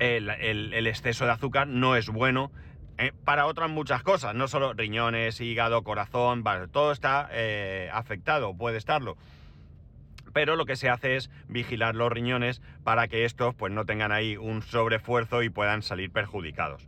el, 0.00 0.88
exceso 0.88 1.24
de 1.24 1.30
azúcar 1.30 1.68
no 1.68 1.94
es 1.94 2.08
bueno 2.08 2.50
eh, 2.98 3.12
para 3.24 3.46
otras 3.46 3.70
muchas 3.70 4.02
cosas, 4.02 4.34
no 4.34 4.48
solo 4.48 4.72
riñones, 4.72 5.40
hígado, 5.40 5.84
corazón, 5.84 6.42
todo 6.72 6.90
está 6.90 7.28
eh, 7.30 7.88
afectado, 7.92 8.52
puede 8.56 8.78
estarlo 8.78 9.16
pero 10.32 10.56
lo 10.56 10.66
que 10.66 10.74
se 10.74 10.88
hace 10.88 11.14
es 11.14 11.30
vigilar 11.46 11.94
los 11.94 12.10
riñones 12.10 12.62
para 12.82 13.06
que 13.06 13.24
estos 13.24 13.54
pues 13.54 13.72
no 13.72 13.86
tengan 13.86 14.10
ahí 14.10 14.36
un 14.36 14.60
sobreesfuerzo 14.60 15.44
y 15.44 15.50
puedan 15.50 15.82
salir 15.82 16.10
perjudicados. 16.10 16.84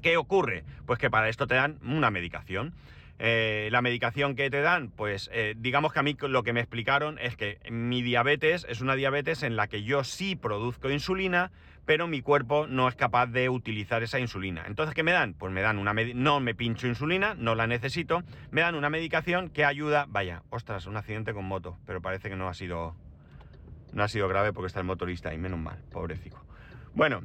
¿Qué 0.00 0.16
ocurre? 0.16 0.64
Pues 0.86 0.98
que 0.98 1.10
para 1.10 1.28
esto 1.28 1.46
te 1.46 1.56
dan 1.56 1.78
una 1.82 2.10
medicación. 2.10 2.72
Eh, 3.20 3.68
la 3.72 3.82
medicación 3.82 4.36
que 4.36 4.48
te 4.48 4.60
dan, 4.60 4.90
pues 4.90 5.28
eh, 5.32 5.54
digamos 5.56 5.92
que 5.92 5.98
a 5.98 6.02
mí 6.02 6.16
lo 6.20 6.44
que 6.44 6.52
me 6.52 6.60
explicaron 6.60 7.18
es 7.18 7.36
que 7.36 7.58
mi 7.68 8.00
diabetes 8.02 8.64
es 8.68 8.80
una 8.80 8.94
diabetes 8.94 9.42
en 9.42 9.56
la 9.56 9.66
que 9.66 9.82
yo 9.82 10.04
sí 10.04 10.36
produzco 10.36 10.88
insulina, 10.88 11.50
pero 11.84 12.06
mi 12.06 12.20
cuerpo 12.20 12.66
no 12.68 12.86
es 12.86 12.94
capaz 12.94 13.26
de 13.26 13.48
utilizar 13.48 14.02
esa 14.02 14.20
insulina. 14.20 14.64
Entonces, 14.66 14.94
¿qué 14.94 15.02
me 15.02 15.12
dan? 15.12 15.34
Pues 15.34 15.52
me 15.52 15.62
dan 15.62 15.78
una 15.78 15.94
no 15.94 16.38
me 16.38 16.54
pincho 16.54 16.86
insulina, 16.86 17.34
no 17.34 17.54
la 17.54 17.66
necesito, 17.66 18.22
me 18.50 18.60
dan 18.60 18.74
una 18.74 18.90
medicación 18.90 19.48
que 19.48 19.64
ayuda, 19.64 20.04
vaya, 20.08 20.42
ostras, 20.50 20.86
un 20.86 20.96
accidente 20.96 21.32
con 21.34 21.44
moto, 21.44 21.76
pero 21.86 22.00
parece 22.00 22.28
que 22.28 22.36
no 22.36 22.48
ha 22.48 22.54
sido 22.54 22.94
no 23.92 24.04
ha 24.04 24.08
sido 24.08 24.28
grave 24.28 24.52
porque 24.52 24.66
está 24.66 24.80
el 24.80 24.86
motorista 24.86 25.30
ahí, 25.30 25.38
menos 25.38 25.58
mal, 25.58 25.78
pobrecito. 25.90 26.38
Bueno, 26.94 27.22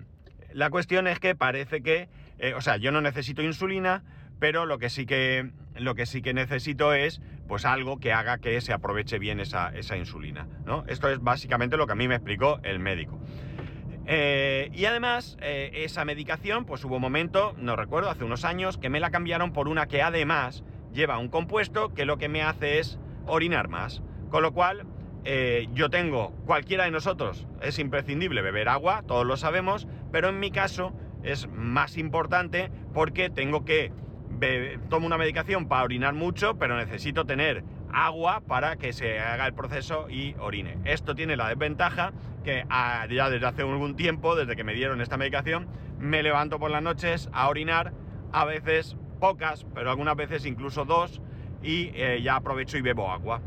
la 0.54 0.70
cuestión 0.70 1.08
es 1.08 1.20
que 1.20 1.36
parece 1.36 1.82
que, 1.82 2.08
eh, 2.40 2.54
o 2.54 2.62
sea, 2.62 2.78
yo 2.78 2.92
no 2.92 3.02
necesito 3.02 3.42
insulina, 3.42 4.04
pero 4.44 4.66
lo 4.66 4.78
que 4.78 4.90
sí 4.90 5.06
que, 5.06 5.52
lo 5.78 5.96
que, 5.96 6.06
sí 6.06 6.22
que 6.22 6.34
necesito 6.34 6.94
es 6.94 7.22
pues 7.48 7.64
algo 7.64 8.02
que 8.02 8.12
haga 8.12 8.40
que 8.40 8.60
se 8.60 8.74
aproveche 8.74 9.18
bien 9.18 9.40
esa, 9.40 9.72
insulina. 9.98 10.50
¿no? 10.66 10.84
Esto 10.90 11.08
es 11.08 11.22
básicamente 11.22 11.78
lo 11.78 11.88
que 11.88 11.94
a 11.94 11.96
mí 11.96 12.10
me 12.10 12.16
explicó 12.16 12.60
el 12.64 12.80
médico. 12.80 13.18
Eh, 14.06 14.70
y 14.74 14.84
además, 14.84 15.38
eh, 15.40 15.72
esa 15.86 16.04
medicación, 16.04 16.66
pues 16.66 16.84
hubo 16.84 16.98
un 16.98 17.02
momento, 17.02 17.56
no 17.58 17.78
recuerdo, 17.78 18.10
hace 18.10 18.26
unos 18.26 18.44
años, 18.44 18.78
que 18.78 18.90
me 18.90 19.00
la 19.00 19.12
cambiaron 19.12 19.54
por 19.54 19.70
una 19.70 19.88
que 19.88 20.02
además 20.02 20.66
lleva 20.92 21.20
un 21.20 21.30
compuesto 21.30 21.94
que 21.94 22.04
lo 22.04 22.18
que 22.18 22.28
me 22.28 22.44
hace 22.44 22.80
es 22.80 23.00
orinar 23.26 23.70
más. 23.70 24.02
Con 24.30 24.44
lo 24.44 24.52
cual, 24.52 24.86
eh, 25.24 25.70
yo 25.74 25.90
tengo, 25.90 26.32
cualquiera 26.46 26.84
de 26.84 26.92
nosotros, 26.92 27.48
es 27.62 27.80
imprescindible 27.80 28.42
beber 28.42 28.68
agua, 28.68 29.04
todos 29.08 29.26
lo 29.26 29.38
sabemos, 29.38 29.88
pero 30.12 30.28
en 30.28 30.42
mi 30.42 30.52
caso, 30.52 30.92
es 31.24 31.48
más 31.48 31.98
importante 31.98 32.70
porque 32.94 33.30
tengo 33.30 33.64
que 33.64 33.94
tomo 34.90 35.06
una 35.06 35.18
medicación 35.18 35.68
para 35.68 35.84
orinar 35.84 36.14
mucho, 36.14 36.56
pero 36.58 36.76
necesito 36.78 37.26
tener 37.26 37.64
agua 37.94 38.42
para 38.42 38.76
que 38.76 38.92
se 38.92 39.20
haga 39.20 39.46
el 39.46 39.54
proceso 39.54 40.10
y 40.10 40.36
orine. 40.40 40.78
Esto 40.84 41.16
tiene 41.16 41.38
la 41.38 41.48
desventaja 41.48 42.12
que 42.44 42.66
ah, 42.70 43.06
ya 43.10 43.30
desde 43.30 43.46
hace 43.46 43.62
algún 43.62 43.96
tiempo, 43.96 44.36
desde 44.36 44.56
que 44.56 44.64
me 44.64 44.74
dieron 44.74 45.02
esta 45.02 45.18
medicación, 45.18 45.68
me 46.00 46.24
levanto 46.24 46.60
por 46.60 46.72
las 46.72 46.84
noches 46.84 47.30
a 47.32 47.48
orinar, 47.48 47.94
a 48.32 48.46
veces 48.46 48.98
pocas, 49.20 49.66
pero 49.74 49.90
algunas 49.90 50.16
veces 50.16 50.46
incluso 50.46 50.86
dos, 50.86 51.22
y 51.62 51.92
eh, 51.94 52.22
ya 52.22 52.36
aprovecho 52.36 52.78
y 52.78 52.82
bebo 52.82 53.10
agua. 53.10 53.42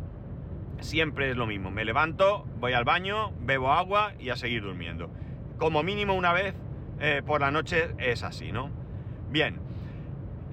Siempre 0.80 1.30
es 1.30 1.36
lo 1.36 1.46
mismo, 1.46 1.70
me 1.70 1.84
levanto, 1.84 2.46
voy 2.58 2.72
al 2.72 2.84
baño, 2.84 3.32
bebo 3.40 3.72
agua 3.72 4.12
y 4.18 4.30
a 4.30 4.36
seguir 4.36 4.62
durmiendo. 4.62 5.10
Como 5.58 5.82
mínimo 5.82 6.14
una 6.14 6.32
vez 6.32 6.54
eh, 7.00 7.22
por 7.26 7.40
la 7.40 7.50
noche 7.50 7.94
es 7.98 8.22
así, 8.22 8.52
¿no? 8.52 8.70
Bien, 9.30 9.58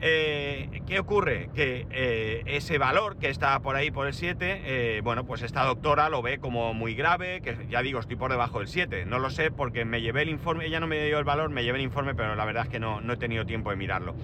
eh, 0.02 0.82
¿Qué 0.86 1.00
ocurre? 1.00 1.50
Que 1.54 1.88
eh, 1.92 2.44
ese 2.46 2.78
valor 2.78 3.18
que 3.18 3.30
está 3.30 3.60
por 3.60 3.76
ahí 3.76 3.92
por 3.92 4.08
el 4.08 4.14
7, 4.14 4.62
eh, 4.66 5.02
bueno, 5.04 5.26
pues 5.26 5.42
esta 5.42 5.64
doctora 5.64 6.10
lo 6.10 6.22
ve 6.22 6.40
como 6.40 6.74
muy 6.74 6.94
grave, 6.94 7.42
que 7.42 7.56
ya 7.70 7.82
digo, 7.82 8.00
estoy 8.00 8.16
por 8.16 8.32
debajo 8.32 8.60
del 8.60 8.68
7. 8.68 9.06
No 9.06 9.20
lo 9.20 9.30
sé 9.30 9.52
porque 9.52 9.86
me 9.86 10.02
llevé 10.02 10.24
el 10.24 10.30
informe, 10.30 10.66
ella 10.66 10.80
no 10.80 10.88
me 10.88 11.04
dio 11.06 11.20
el 11.20 11.24
valor, 11.24 11.50
me 11.50 11.64
llevé 11.64 11.78
el 11.78 11.86
informe, 11.86 12.16
pero 12.16 12.36
la 12.36 12.46
verdad 12.46 12.64
es 12.64 12.70
que 12.70 12.80
no, 12.80 13.02
no 13.02 13.14
he 13.14 13.18
tenido 13.18 13.46
tiempo 13.46 13.70
de 13.70 13.76
mirarlo. 13.76 14.16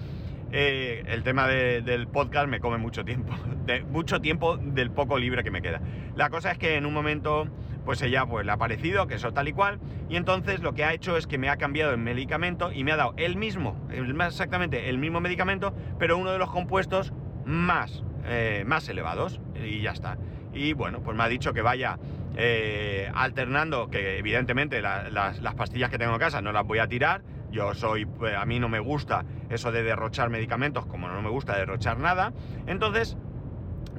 el 0.52 1.22
tema 1.22 1.46
del 1.46 2.08
podcast 2.08 2.48
me 2.48 2.60
come 2.60 2.76
mucho 2.76 3.04
tiempo, 3.04 3.32
de, 3.66 3.82
mucho 3.84 4.20
tiempo 4.20 4.56
del 4.56 4.90
poco 4.90 5.18
libre 5.18 5.42
que 5.42 5.50
me 5.50 5.62
queda. 5.62 5.80
La 6.16 6.28
cosa 6.28 6.52
es 6.52 6.58
que 6.58 6.76
en 6.76 6.86
un 6.86 6.92
momento 6.92 7.48
pues 7.90 8.02
ella 8.02 8.24
pues 8.24 8.46
le 8.46 8.52
ha 8.52 8.56
parecido 8.56 9.08
que 9.08 9.16
eso 9.16 9.32
tal 9.32 9.48
y 9.48 9.52
cual, 9.52 9.80
y 10.08 10.14
entonces 10.14 10.60
lo 10.60 10.74
que 10.74 10.84
ha 10.84 10.92
hecho 10.92 11.16
es 11.16 11.26
que 11.26 11.38
me 11.38 11.48
ha 11.48 11.56
cambiado 11.56 11.90
el 11.90 11.98
medicamento 11.98 12.70
y 12.70 12.84
me 12.84 12.92
ha 12.92 12.96
dado 12.96 13.14
el 13.16 13.34
mismo, 13.34 13.84
exactamente 13.90 14.88
el 14.88 14.98
mismo 14.98 15.20
medicamento, 15.20 15.74
pero 15.98 16.16
uno 16.16 16.30
de 16.30 16.38
los 16.38 16.52
compuestos 16.52 17.12
más, 17.44 18.04
eh, 18.26 18.62
más 18.64 18.88
elevados, 18.88 19.40
y 19.60 19.80
ya 19.80 19.90
está. 19.90 20.18
Y 20.54 20.72
bueno, 20.72 21.02
pues 21.02 21.16
me 21.16 21.24
ha 21.24 21.28
dicho 21.28 21.52
que 21.52 21.62
vaya 21.62 21.98
eh, 22.36 23.10
alternando, 23.12 23.90
que 23.90 24.18
evidentemente 24.18 24.80
las, 24.82 25.40
pastillas 25.56 25.90
que 25.90 25.98
tengo 25.98 26.12
en 26.12 26.20
casa 26.20 26.40
no 26.40 26.52
las 26.52 26.64
voy 26.64 26.78
a 26.78 26.86
tirar, 26.86 27.22
yo 27.50 27.74
soy, 27.74 28.06
pues, 28.06 28.36
a 28.36 28.46
mí 28.46 28.60
no 28.60 28.68
me 28.68 28.78
gusta 28.78 29.24
eso 29.48 29.72
de 29.72 29.82
derrochar 29.82 30.30
medicamentos, 30.30 30.86
como 30.86 31.08
no 31.08 31.20
me 31.22 31.30
gusta 31.30 31.56
derrochar 31.56 31.98
nada, 31.98 32.32
entonces 32.68 33.16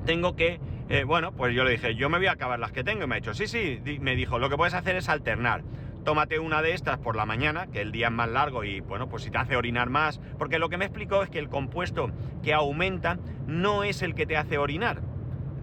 tengo 0.06 0.38
que 0.38 0.62
eh, 0.92 1.06
bueno, 1.06 1.32
pues 1.32 1.56
yo 1.56 1.64
le 1.64 1.72
dije, 1.72 1.96
yo 1.96 2.10
me 2.10 2.18
voy 2.18 2.28
a 2.28 2.34
acabar 2.34 2.60
las 2.60 2.74
que 2.74 2.84
tengo. 2.84 3.06
Y 3.06 3.08
me 3.08 3.16
ha 3.16 3.20
dicho, 3.20 3.34
sí, 3.34 3.48
sí, 3.48 3.80
me 4.02 4.14
dijo, 4.14 4.40
lo 4.40 4.50
que 4.50 4.58
puedes 4.58 4.74
hacer 4.74 4.98
es 4.98 5.08
alternar. 5.08 5.64
Tómate 6.04 6.38
una 6.38 6.62
de 6.62 6.74
estas 6.74 6.98
por 6.98 7.16
la 7.16 7.26
mañana, 7.26 7.68
que 7.68 7.80
el 7.80 7.94
día 7.94 8.08
es 8.08 8.12
más 8.12 8.28
largo 8.28 8.66
y 8.66 8.82
bueno, 8.82 9.08
pues 9.08 9.24
si 9.24 9.32
te 9.32 9.38
hace 9.38 9.56
orinar 9.56 9.90
más. 9.90 10.20
Porque 10.38 10.60
lo 10.60 10.68
que 10.68 10.78
me 10.78 10.84
explicó 10.84 11.24
es 11.24 11.30
que 11.30 11.40
el 11.40 11.48
compuesto 11.48 12.12
que 12.44 12.54
aumenta 12.54 13.20
no 13.48 13.86
es 13.86 14.02
el 14.02 14.16
que 14.16 14.26
te 14.26 14.36
hace 14.36 14.58
orinar, 14.58 15.02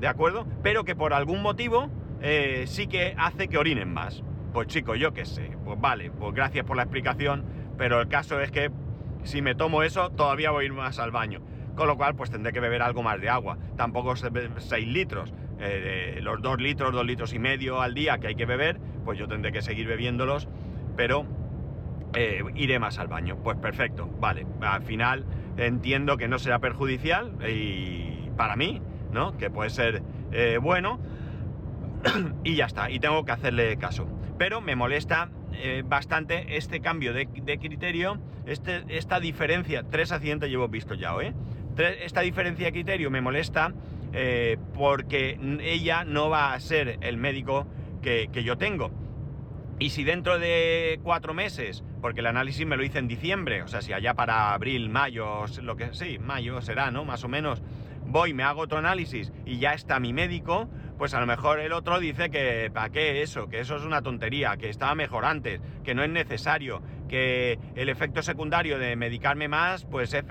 ¿de 0.00 0.08
acuerdo? 0.08 0.46
Pero 0.62 0.84
que 0.84 0.96
por 0.96 1.12
algún 1.12 1.42
motivo 1.42 1.90
eh, 2.22 2.64
sí 2.66 2.86
que 2.86 3.14
hace 3.18 3.48
que 3.48 3.58
orinen 3.58 3.92
más. 3.92 4.22
Pues 4.54 4.68
chico, 4.68 4.94
yo 4.94 5.12
qué 5.12 5.26
sé, 5.26 5.50
pues 5.62 5.78
vale, 5.78 6.10
pues 6.10 6.32
gracias 6.32 6.64
por 6.64 6.78
la 6.78 6.84
explicación, 6.84 7.44
pero 7.76 8.00
el 8.00 8.08
caso 8.08 8.40
es 8.40 8.50
que 8.50 8.70
si 9.24 9.42
me 9.42 9.54
tomo 9.54 9.82
eso, 9.82 10.08
todavía 10.08 10.52
voy 10.52 10.64
a 10.64 10.66
ir 10.68 10.72
más 10.72 10.98
al 10.98 11.10
baño 11.10 11.42
con 11.78 11.86
lo 11.86 11.96
cual 11.96 12.16
pues 12.16 12.28
tendré 12.28 12.52
que 12.52 12.58
beber 12.58 12.82
algo 12.82 13.04
más 13.04 13.20
de 13.20 13.28
agua. 13.30 13.56
Tampoco 13.76 14.14
6 14.16 14.88
litros, 14.88 15.32
eh, 15.60 16.18
los 16.20 16.42
2 16.42 16.60
litros, 16.60 16.92
2 16.92 17.06
litros 17.06 17.32
y 17.32 17.38
medio 17.38 17.80
al 17.80 17.94
día 17.94 18.18
que 18.18 18.26
hay 18.26 18.34
que 18.34 18.46
beber, 18.46 18.80
pues 19.04 19.16
yo 19.16 19.28
tendré 19.28 19.52
que 19.52 19.62
seguir 19.62 19.86
bebiéndolos, 19.86 20.48
pero 20.96 21.24
eh, 22.14 22.42
iré 22.56 22.80
más 22.80 22.98
al 22.98 23.06
baño. 23.06 23.36
Pues 23.44 23.56
perfecto, 23.58 24.10
vale. 24.18 24.44
Al 24.60 24.82
final 24.82 25.24
entiendo 25.56 26.16
que 26.16 26.26
no 26.26 26.40
será 26.40 26.58
perjudicial 26.58 27.32
y 27.48 28.28
para 28.36 28.56
mí, 28.56 28.82
¿no? 29.12 29.36
Que 29.36 29.48
puede 29.48 29.70
ser 29.70 30.02
eh, 30.32 30.58
bueno 30.60 30.98
y 32.42 32.56
ya 32.56 32.66
está, 32.66 32.90
y 32.90 32.98
tengo 32.98 33.24
que 33.24 33.32
hacerle 33.32 33.76
caso. 33.76 34.08
Pero 34.36 34.60
me 34.60 34.74
molesta 34.74 35.30
bastante 35.86 36.56
este 36.56 36.80
cambio 36.80 37.12
de, 37.12 37.26
criterio, 37.26 38.18
este, 38.46 38.84
esta 38.88 39.18
diferencia. 39.18 39.82
Tres 39.90 40.12
accidentes 40.12 40.48
llevo 40.50 40.68
visto 40.68 40.94
ya, 40.94 41.16
¿eh? 41.20 41.34
Esta 41.78 42.20
diferencia 42.22 42.66
de 42.66 42.72
criterio 42.72 43.10
me 43.10 43.20
molesta 43.20 43.72
eh, 44.12 44.56
porque 44.74 45.38
ella 45.60 46.04
no 46.04 46.30
va 46.30 46.54
a 46.54 46.60
ser 46.60 46.98
el 47.02 47.16
médico 47.16 47.66
que, 48.02 48.28
yo 48.42 48.56
tengo. 48.56 48.90
Y 49.78 49.90
si 49.90 50.02
dentro 50.02 50.38
de 50.38 50.98
cuatro 51.02 51.34
meses, 51.34 51.84
porque 52.00 52.20
el 52.20 52.26
análisis 52.26 52.66
me 52.66 52.76
lo 52.76 52.84
hice 52.84 52.98
en 52.98 53.06
diciembre, 53.06 53.62
o 53.62 53.68
sea, 53.68 53.82
si 53.82 53.92
allá 53.92 54.14
para 54.14 54.54
abril, 54.54 54.88
mayo, 54.88 55.44
lo 55.62 55.76
que 55.76 55.92
sí, 55.92 56.18
mayo 56.18 56.60
será, 56.62 56.90
¿no? 56.90 57.04
Más 57.04 57.22
o 57.24 57.28
menos, 57.28 57.62
voy, 58.08 58.34
me 58.34 58.42
hago 58.42 58.62
otro 58.62 58.78
análisis 58.78 59.32
y 59.44 59.58
ya 59.58 59.74
está 59.74 60.00
mi 60.00 60.12
médico, 60.12 60.68
pues 60.96 61.14
a 61.14 61.20
lo 61.20 61.26
mejor 61.26 61.60
el 61.60 61.72
otro 61.72 62.00
dice 62.00 62.30
que 62.30 62.70
para 62.72 62.90
qué 62.90 63.22
eso, 63.22 63.48
que 63.48 63.60
eso 63.60 63.76
es 63.76 63.82
una 63.84 64.02
tontería, 64.02 64.56
que 64.56 64.68
estaba 64.68 64.94
mejor 64.94 65.24
antes, 65.24 65.60
que 65.84 65.94
no 65.94 66.02
es 66.02 66.10
necesario, 66.10 66.82
que 67.08 67.58
el 67.76 67.88
efecto 67.88 68.22
secundario 68.22 68.78
de 68.78 68.96
medicarme 68.96 69.46
más, 69.46 69.84
pues 69.84 70.12
es, 70.14 70.24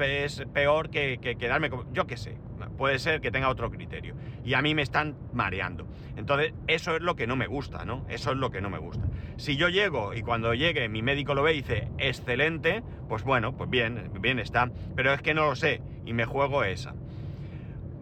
peor 0.53 0.89
que, 0.89 1.19
quedarme 1.39 1.69
como... 1.69 1.91
Yo 1.93 2.05
qué 2.05 2.17
sé, 2.17 2.37
puede 2.77 2.99
ser 2.99 3.21
que 3.21 3.31
tenga 3.31 3.49
otro 3.49 3.69
criterio. 3.71 4.15
Y 4.43 4.55
a 4.55 4.61
mí 4.61 4.75
me 4.75 4.81
están 4.81 5.15
mareando. 5.31 5.87
Entonces, 6.15 6.53
eso 6.67 6.95
es 6.95 7.01
lo 7.01 7.15
que 7.15 7.27
no 7.27 7.35
me 7.35 7.47
gusta, 7.47 7.85
¿no? 7.85 8.05
Eso 8.09 8.31
es 8.31 8.37
lo 8.37 8.51
que 8.51 8.61
no 8.61 8.69
me 8.69 8.77
gusta. 8.77 9.07
Si 9.37 9.55
yo 9.55 9.69
llego 9.69 10.13
y 10.13 10.21
cuando 10.21 10.53
llegue 10.53 10.89
mi 10.89 11.01
médico 11.01 11.33
lo 11.33 11.43
ve 11.43 11.53
y 11.53 11.57
dice, 11.57 11.89
excelente, 11.97 12.83
pues 13.07 13.23
bueno, 13.23 13.55
pues 13.55 13.69
bien, 13.69 14.11
bien 14.19 14.39
está. 14.39 14.69
Pero 14.95 15.13
es 15.13 15.21
que 15.21 15.33
no 15.33 15.45
lo 15.45 15.55
sé 15.55 15.81
y 16.05 16.13
me 16.13 16.25
juego 16.25 16.63
esa. 16.63 16.93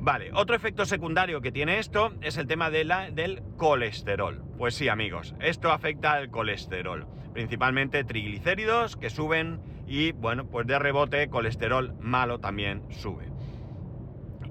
Vale, 0.06 0.30
otro 0.36 0.56
efecto 0.56 0.86
secundario 0.86 1.42
que 1.42 1.52
tiene 1.52 1.80
esto 1.80 2.14
es 2.22 2.38
el 2.38 2.46
tema 2.46 2.70
de 2.70 2.86
la, 2.86 3.10
del 3.10 3.42
colesterol. 3.58 4.44
Pues 4.56 4.76
sí, 4.76 4.88
amigos, 4.88 5.34
esto 5.40 5.72
afecta 5.72 6.12
al 6.12 6.30
colesterol, 6.30 7.08
principalmente 7.34 8.04
triglicéridos 8.04 8.98
que 8.98 9.10
suben 9.10 9.60
y, 9.88 10.12
bueno, 10.12 10.46
pues 10.46 10.68
de 10.68 10.78
rebote 10.78 11.28
colesterol 11.28 11.96
malo 12.00 12.40
también 12.40 12.84
sube. 12.92 13.32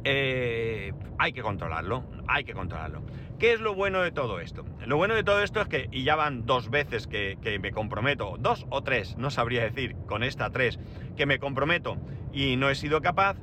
Eh, 0.02 0.92
hay 1.18 1.32
que 1.32 1.42
controlarlo, 1.42 2.02
hay 2.26 2.42
que 2.42 2.52
controlarlo. 2.52 3.04
¿Qué 3.38 3.52
es 3.52 3.60
lo 3.60 3.76
bueno 3.76 4.02
de 4.02 4.10
todo 4.10 4.40
esto? 4.40 4.64
Lo 4.84 4.96
bueno 4.96 5.14
de 5.14 5.22
todo 5.22 5.40
esto 5.40 5.60
es 5.60 5.68
que, 5.68 5.88
y 5.92 6.02
ya 6.02 6.16
van 6.16 6.46
dos 6.46 6.68
veces 6.68 7.06
que, 7.06 7.38
que 7.40 7.60
me 7.60 7.70
comprometo, 7.70 8.34
dos 8.40 8.66
o 8.70 8.82
tres, 8.82 9.16
no 9.18 9.30
sabría 9.30 9.62
decir, 9.62 9.94
con 10.08 10.24
esta 10.24 10.50
tres, 10.50 10.80
que 11.16 11.26
me 11.26 11.38
comprometo 11.38 11.96
y 12.32 12.56
no 12.56 12.70
he 12.70 12.74
sido 12.74 13.00
capaz, 13.02 13.36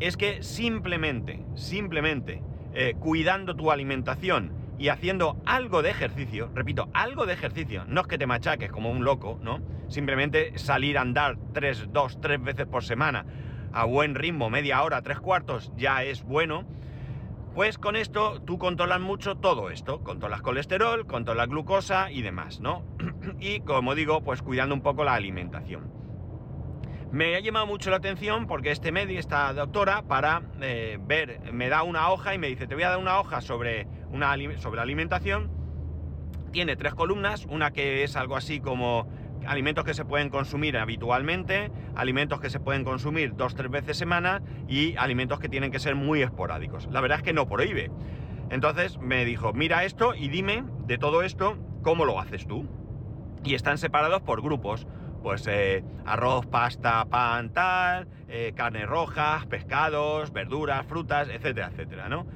es 0.00 0.16
que 0.16 0.42
simplemente, 0.42 1.44
simplemente 1.54 2.42
eh, 2.74 2.94
cuidando 2.98 3.56
tu 3.56 3.70
alimentación 3.70 4.52
y 4.78 4.88
haciendo 4.88 5.40
algo 5.44 5.82
de 5.82 5.90
ejercicio, 5.90 6.50
repito, 6.54 6.88
algo 6.94 7.26
de 7.26 7.32
ejercicio, 7.32 7.84
no 7.86 8.02
es 8.02 8.06
que 8.06 8.18
te 8.18 8.26
machaques 8.26 8.70
como 8.70 8.90
un 8.90 9.04
loco, 9.04 9.40
¿no? 9.42 9.60
Simplemente 9.88 10.56
salir 10.56 10.98
a 10.98 11.00
andar 11.00 11.36
tres, 11.52 11.88
dos, 11.92 12.20
tres 12.20 12.40
veces 12.40 12.66
por 12.66 12.84
semana 12.84 13.24
a 13.72 13.84
buen 13.84 14.14
ritmo, 14.14 14.50
media 14.50 14.82
hora, 14.82 15.02
tres 15.02 15.20
cuartos, 15.20 15.72
ya 15.76 16.04
es 16.04 16.22
bueno. 16.22 16.64
Pues 17.54 17.76
con 17.76 17.96
esto 17.96 18.40
tú 18.42 18.56
controlas 18.56 19.00
mucho 19.00 19.36
todo 19.36 19.70
esto, 19.70 20.04
controlas 20.04 20.42
colesterol, 20.42 21.06
controlas 21.06 21.48
glucosa 21.48 22.10
y 22.12 22.22
demás, 22.22 22.60
¿no? 22.60 22.84
y 23.40 23.60
como 23.60 23.96
digo, 23.96 24.22
pues 24.22 24.42
cuidando 24.42 24.74
un 24.74 24.82
poco 24.82 25.02
la 25.02 25.14
alimentación. 25.14 25.90
Me 27.10 27.36
ha 27.36 27.40
llamado 27.40 27.66
mucho 27.66 27.88
la 27.88 27.96
atención 27.96 28.46
porque 28.46 28.70
este 28.70 28.92
medio, 28.92 29.18
esta 29.18 29.54
doctora, 29.54 30.02
para 30.02 30.42
eh, 30.60 30.98
ver, 31.00 31.40
me 31.52 31.70
da 31.70 31.82
una 31.82 32.10
hoja 32.10 32.34
y 32.34 32.38
me 32.38 32.48
dice, 32.48 32.66
te 32.66 32.74
voy 32.74 32.84
a 32.84 32.90
dar 32.90 32.98
una 32.98 33.18
hoja 33.18 33.40
sobre, 33.40 33.86
una, 34.10 34.36
sobre 34.58 34.82
alimentación. 34.82 35.50
Tiene 36.52 36.76
tres 36.76 36.94
columnas, 36.94 37.46
una 37.46 37.70
que 37.70 38.04
es 38.04 38.14
algo 38.14 38.36
así 38.36 38.60
como 38.60 39.08
alimentos 39.46 39.84
que 39.84 39.94
se 39.94 40.04
pueden 40.04 40.28
consumir 40.28 40.76
habitualmente, 40.76 41.70
alimentos 41.96 42.40
que 42.42 42.50
se 42.50 42.60
pueden 42.60 42.84
consumir 42.84 43.34
dos, 43.34 43.54
tres 43.54 43.70
veces 43.70 43.96
semana 43.96 44.42
y 44.68 44.94
alimentos 44.96 45.40
que 45.40 45.48
tienen 45.48 45.70
que 45.70 45.78
ser 45.78 45.94
muy 45.94 46.20
esporádicos. 46.20 46.88
La 46.90 47.00
verdad 47.00 47.18
es 47.18 47.24
que 47.24 47.32
no 47.32 47.48
prohíbe. 47.48 47.90
Entonces 48.50 48.98
me 48.98 49.24
dijo, 49.24 49.54
mira 49.54 49.84
esto 49.84 50.14
y 50.14 50.28
dime 50.28 50.62
de 50.86 50.98
todo 50.98 51.22
esto, 51.22 51.56
¿cómo 51.82 52.04
lo 52.04 52.20
haces 52.20 52.46
tú? 52.46 52.66
Y 53.44 53.54
están 53.54 53.78
separados 53.78 54.20
por 54.20 54.42
grupos 54.42 54.86
pues 55.28 55.46
eh, 55.46 55.84
arroz, 56.06 56.46
pasta, 56.46 57.04
pan, 57.04 57.52
tal, 57.52 58.08
eh, 58.30 58.54
carnes 58.56 58.86
rojas, 58.86 59.44
pescados, 59.44 60.32
verduras, 60.32 60.86
frutas, 60.86 61.28
etcétera, 61.28 61.68
etcétera, 61.70 62.08
¿no? 62.08 62.26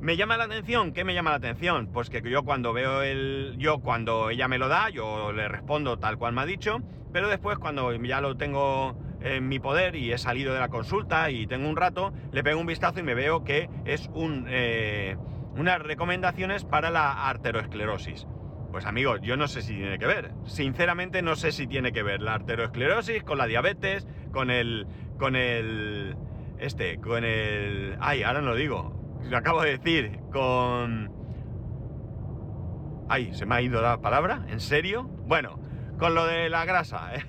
¿Me 0.00 0.16
llama 0.16 0.38
la 0.38 0.44
atención? 0.44 0.94
¿Qué 0.94 1.04
me 1.04 1.12
llama 1.12 1.32
la 1.32 1.36
atención? 1.36 1.88
Pues 1.92 2.08
que 2.08 2.22
yo 2.22 2.42
cuando 2.42 2.72
veo 2.72 3.02
el... 3.02 3.56
Yo 3.58 3.80
cuando 3.80 4.30
ella 4.30 4.48
me 4.48 4.56
lo 4.56 4.68
da, 4.68 4.88
yo 4.88 5.32
le 5.32 5.48
respondo 5.48 5.98
tal 5.98 6.16
cual 6.16 6.32
me 6.32 6.40
ha 6.40 6.46
dicho, 6.46 6.78
pero 7.12 7.28
después 7.28 7.58
cuando 7.58 7.92
ya 7.92 8.22
lo 8.22 8.34
tengo 8.38 8.96
en 9.20 9.46
mi 9.46 9.58
poder 9.58 9.94
y 9.94 10.10
he 10.10 10.16
salido 10.16 10.54
de 10.54 10.60
la 10.60 10.68
consulta 10.68 11.30
y 11.30 11.46
tengo 11.46 11.68
un 11.68 11.76
rato, 11.76 12.14
le 12.32 12.42
pego 12.42 12.58
un 12.58 12.66
vistazo 12.66 13.00
y 13.00 13.02
me 13.02 13.12
veo 13.12 13.44
que 13.44 13.68
es 13.84 14.08
un, 14.14 14.46
eh, 14.48 15.18
unas 15.58 15.78
recomendaciones 15.82 16.64
para 16.64 16.88
la 16.88 17.28
arteriosclerosis. 17.28 18.26
Pues 18.70 18.86
amigos, 18.86 19.20
yo 19.22 19.36
no 19.36 19.48
sé 19.48 19.62
si 19.62 19.74
tiene 19.74 19.98
que 19.98 20.06
ver. 20.06 20.30
Sinceramente 20.44 21.22
no 21.22 21.34
sé 21.34 21.50
si 21.50 21.66
tiene 21.66 21.92
que 21.92 22.02
ver 22.02 22.22
la 22.22 22.34
arteriosclerosis 22.34 23.24
con 23.24 23.38
la 23.38 23.46
diabetes, 23.46 24.06
con 24.32 24.50
el... 24.50 24.86
con 25.18 25.34
el... 25.34 26.16
este, 26.58 26.98
con 26.98 27.24
el... 27.24 27.96
ay, 28.00 28.22
ahora 28.22 28.40
no 28.40 28.50
lo 28.50 28.56
digo. 28.56 29.18
Lo 29.24 29.36
acabo 29.36 29.62
de 29.62 29.78
decir, 29.78 30.20
con... 30.32 31.12
Ay, 33.08 33.34
se 33.34 33.44
me 33.44 33.56
ha 33.56 33.60
ido 33.60 33.82
la 33.82 34.00
palabra, 34.00 34.44
¿en 34.48 34.60
serio? 34.60 35.02
Bueno, 35.02 35.60
con 35.98 36.14
lo 36.14 36.26
de 36.26 36.48
la 36.48 36.64
grasa, 36.64 37.14
¿eh? 37.14 37.24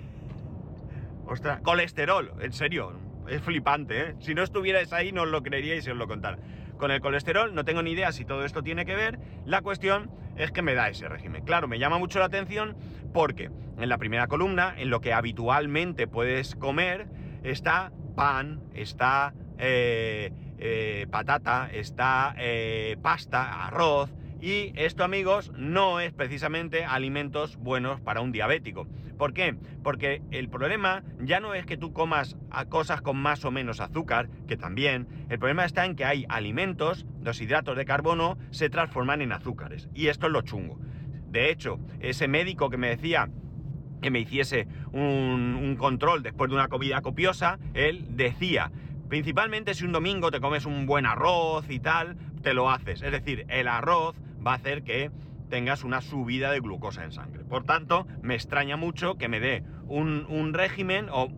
Ostras, 1.26 1.62
colesterol, 1.62 2.34
en 2.40 2.54
serio, 2.54 2.94
es 3.28 3.42
flipante, 3.42 4.02
¿eh? 4.02 4.16
Si 4.20 4.36
no 4.36 4.44
estuvierais 4.44 4.94
ahí 4.94 5.12
no 5.12 5.24
os 5.24 5.30
lo 5.30 5.42
creeríais 5.42 5.84
si 5.84 5.90
os 5.90 5.98
lo 5.98 6.08
contara. 6.08 6.38
Con 6.78 6.92
el 6.92 7.02
colesterol 7.02 7.56
no 7.56 7.66
tengo 7.66 7.82
ni 7.82 7.92
idea 7.92 8.12
si 8.12 8.26
todo 8.26 8.46
esto 8.46 8.62
tiene 8.62 8.86
que 8.86 8.96
ver, 8.96 9.20
la 9.46 9.62
cuestión 9.62 10.12
es 10.36 10.52
que 10.52 10.62
me 10.62 10.74
da 10.74 10.90
ese 10.90 11.08
régimen. 11.08 11.44
Claro, 11.44 11.68
me 11.68 11.80
llama 11.80 11.98
mucho 11.98 12.20
la 12.20 12.26
atención 12.26 12.76
porque 13.14 13.50
en 13.78 13.90
la 13.90 13.98
primera 13.98 14.28
columna, 14.28 14.74
en 14.78 14.90
lo 14.90 15.02
que 15.02 15.14
habitualmente 15.14 16.08
puedes 16.08 16.56
comer, 16.56 17.08
está 17.44 17.92
pan, 18.16 18.62
está 18.74 19.34
eh, 19.58 20.32
eh, 20.58 21.08
patata, 21.10 21.70
está 21.72 22.36
eh, 22.38 22.98
pasta, 23.02 23.66
arroz, 23.66 24.10
y 24.42 24.74
esto, 24.76 25.04
amigos, 25.04 25.52
no 25.56 26.00
es 26.00 26.12
precisamente 26.14 26.84
alimentos 26.84 27.58
buenos 27.58 28.02
para 28.02 28.22
un 28.22 28.32
diabético. 28.32 28.88
¿Por 29.20 29.34
qué? 29.34 29.56
Porque 29.84 30.24
el 30.32 30.50
problema 30.50 31.04
ya 31.20 31.40
no 31.40 31.54
es 31.54 31.68
que 31.68 31.78
tú 31.78 31.94
comas 31.94 32.36
cosas 32.70 33.02
con 33.02 33.18
más 33.18 33.46
o 33.46 33.52
menos 33.52 33.80
azúcar, 33.80 34.30
que 34.48 34.58
también. 34.58 35.08
El 35.30 35.38
problema 35.38 35.64
está 35.64 35.86
en 35.86 35.96
que 35.96 36.06
hay 36.06 36.26
alimentos, 36.28 37.06
los 37.22 37.40
hidratos 37.40 37.78
de 37.78 37.86
carbono, 37.86 38.40
se 38.50 38.72
transforman 38.72 39.22
en 39.22 39.32
azúcares. 39.32 39.90
Y 39.94 40.08
esto 40.08 40.26
es 40.26 40.34
lo 40.34 40.42
chungo. 40.42 40.80
De 41.30 41.52
hecho, 41.52 41.80
ese 42.00 42.28
médico 42.28 42.72
que 42.72 42.78
me 42.78 42.90
decía 42.90 43.30
que 44.02 44.10
me 44.10 44.20
hiciese 44.20 44.68
un, 44.92 45.56
un 45.62 45.76
control 45.76 46.24
después 46.24 46.50
de 46.50 46.56
una 46.56 46.68
comida 46.68 47.02
copiosa, 47.02 47.60
él 47.76 48.08
decía, 48.10 48.72
principalmente 49.08 49.76
si 49.76 49.86
un 49.86 49.92
domingo 49.92 50.32
te 50.32 50.42
comes 50.42 50.66
un 50.66 50.88
buen 50.88 51.06
arroz 51.06 51.70
y 51.70 51.80
tal, 51.80 52.18
te 52.42 52.56
lo 52.56 52.72
haces. 52.72 53.04
Es 53.04 53.12
decir, 53.12 53.46
el 53.50 53.68
arroz 53.68 54.16
va 54.46 54.54
a 54.54 54.56
hacer 54.56 54.84
que 54.84 55.12
tengas 55.50 55.84
una 55.84 56.02
subida 56.02 56.52
de 56.52 56.62
glucosa 56.62 57.04
en 57.04 57.12
sangre. 57.12 57.44
Por 57.44 57.64
tanto, 57.64 58.08
me 58.22 58.36
extraña 58.36 58.78
mucho 58.78 59.16
que 59.16 59.28
me 59.28 59.40
dé 59.40 59.64
un, 59.88 60.54
régimen 60.54 61.08
o 61.12 61.30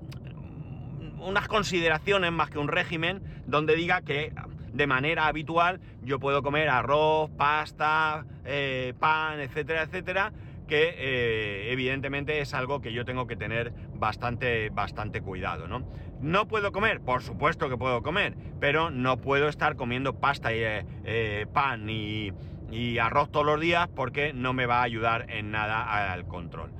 unas 1.19 1.47
consideraciones 1.47 2.31
más 2.31 2.49
que 2.49 2.59
un 2.59 2.67
régimen 2.67 3.21
donde 3.47 3.75
diga 3.75 4.01
que 4.01 4.31
de 4.71 4.87
manera 4.87 5.27
habitual 5.27 5.79
yo 6.03 6.19
puedo 6.19 6.43
comer 6.43 6.69
arroz, 6.69 7.31
pasta, 7.37 8.25
eh, 8.45 8.93
pan, 8.99 9.39
etcétera, 9.39 9.83
etcétera, 9.83 10.31
que 10.67 10.93
eh, 10.97 11.71
evidentemente 11.71 12.39
es 12.39 12.53
algo 12.53 12.81
que 12.81 12.93
yo 12.93 13.05
tengo 13.05 13.27
que 13.27 13.35
tener 13.35 13.73
bastante, 13.95 14.69
bastante 14.69 15.21
cuidado, 15.21 15.67
¿no? 15.67 15.87
¿No 16.21 16.47
puedo 16.47 16.71
comer? 16.71 17.01
Por 17.01 17.21
supuesto 17.21 17.69
que 17.69 17.77
puedo 17.77 18.01
comer, 18.01 18.35
pero 18.59 18.89
no 18.89 19.17
puedo 19.17 19.49
estar 19.49 19.75
comiendo 19.75 20.13
pasta 20.19 20.53
y 20.53 20.59
eh, 20.61 21.47
pan 21.51 21.89
y, 21.89 22.31
y 22.73 22.97
arroz 22.97 23.29
todos 23.29 23.45
los 23.45 23.59
días 23.59 23.87
porque 23.95 24.33
no 24.33 24.53
me 24.53 24.65
va 24.65 24.79
a 24.79 24.83
ayudar 24.83 25.25
en 25.29 25.51
nada 25.51 26.11
al 26.11 26.25
control. 26.25 26.71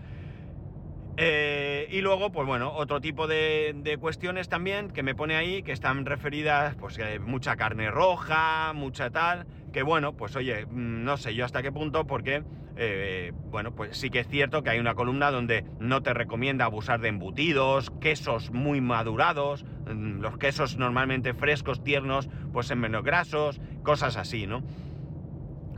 Eh, 1.16 1.88
y 1.92 2.02
luego, 2.02 2.32
pues 2.32 2.48
bueno, 2.48 2.74
otro 2.74 3.00
tipo 3.00 3.28
de, 3.28 3.98
cuestiones 4.00 4.50
también 4.50 4.90
que 4.90 5.04
me 5.04 5.14
pone 5.14 5.36
ahí, 5.36 5.62
que 5.62 5.72
están 5.72 6.06
referidas, 6.06 6.76
pues 6.76 6.98
eh, 6.98 7.20
mucha 7.20 7.56
carne 7.56 7.92
roja, 7.92 8.74
mucha 8.74 9.12
tal, 9.12 9.46
que 9.72 9.84
bueno, 9.84 10.14
pues 10.14 10.36
oye, 10.36 10.66
mm, 10.66 11.04
no 11.04 11.18
sé 11.18 11.36
yo 11.36 11.46
hasta 11.46 11.62
qué 11.62 11.72
punto, 11.72 12.08
porque, 12.08 12.44
eh, 12.78 13.32
bueno, 13.52 13.76
pues 13.76 13.96
sí 13.96 14.10
que 14.10 14.22
es 14.22 14.28
cierto 14.28 14.64
que 14.64 14.72
hay 14.72 14.80
una 14.80 14.96
columna 14.96 15.30
donde 15.30 15.64
no 15.80 16.02
te 16.02 16.16
recomienda 16.16 16.66
abusar 16.66 17.00
de 17.00 17.10
embutidos, 17.10 17.92
quesos 18.02 18.50
muy 18.50 18.82
madurados, 18.82 19.66
mm, 19.66 20.20
los 20.20 20.40
quesos 20.40 20.78
normalmente 20.78 21.36
frescos, 21.36 21.84
tiernos, 21.84 22.28
pues 22.52 22.72
en 22.72 22.80
menos 22.80 23.04
grasos, 23.04 23.62
cosas 23.84 24.18
así, 24.18 24.48
¿no? 24.48 24.64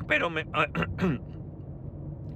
Pero 0.07 0.29
me... 0.29 0.45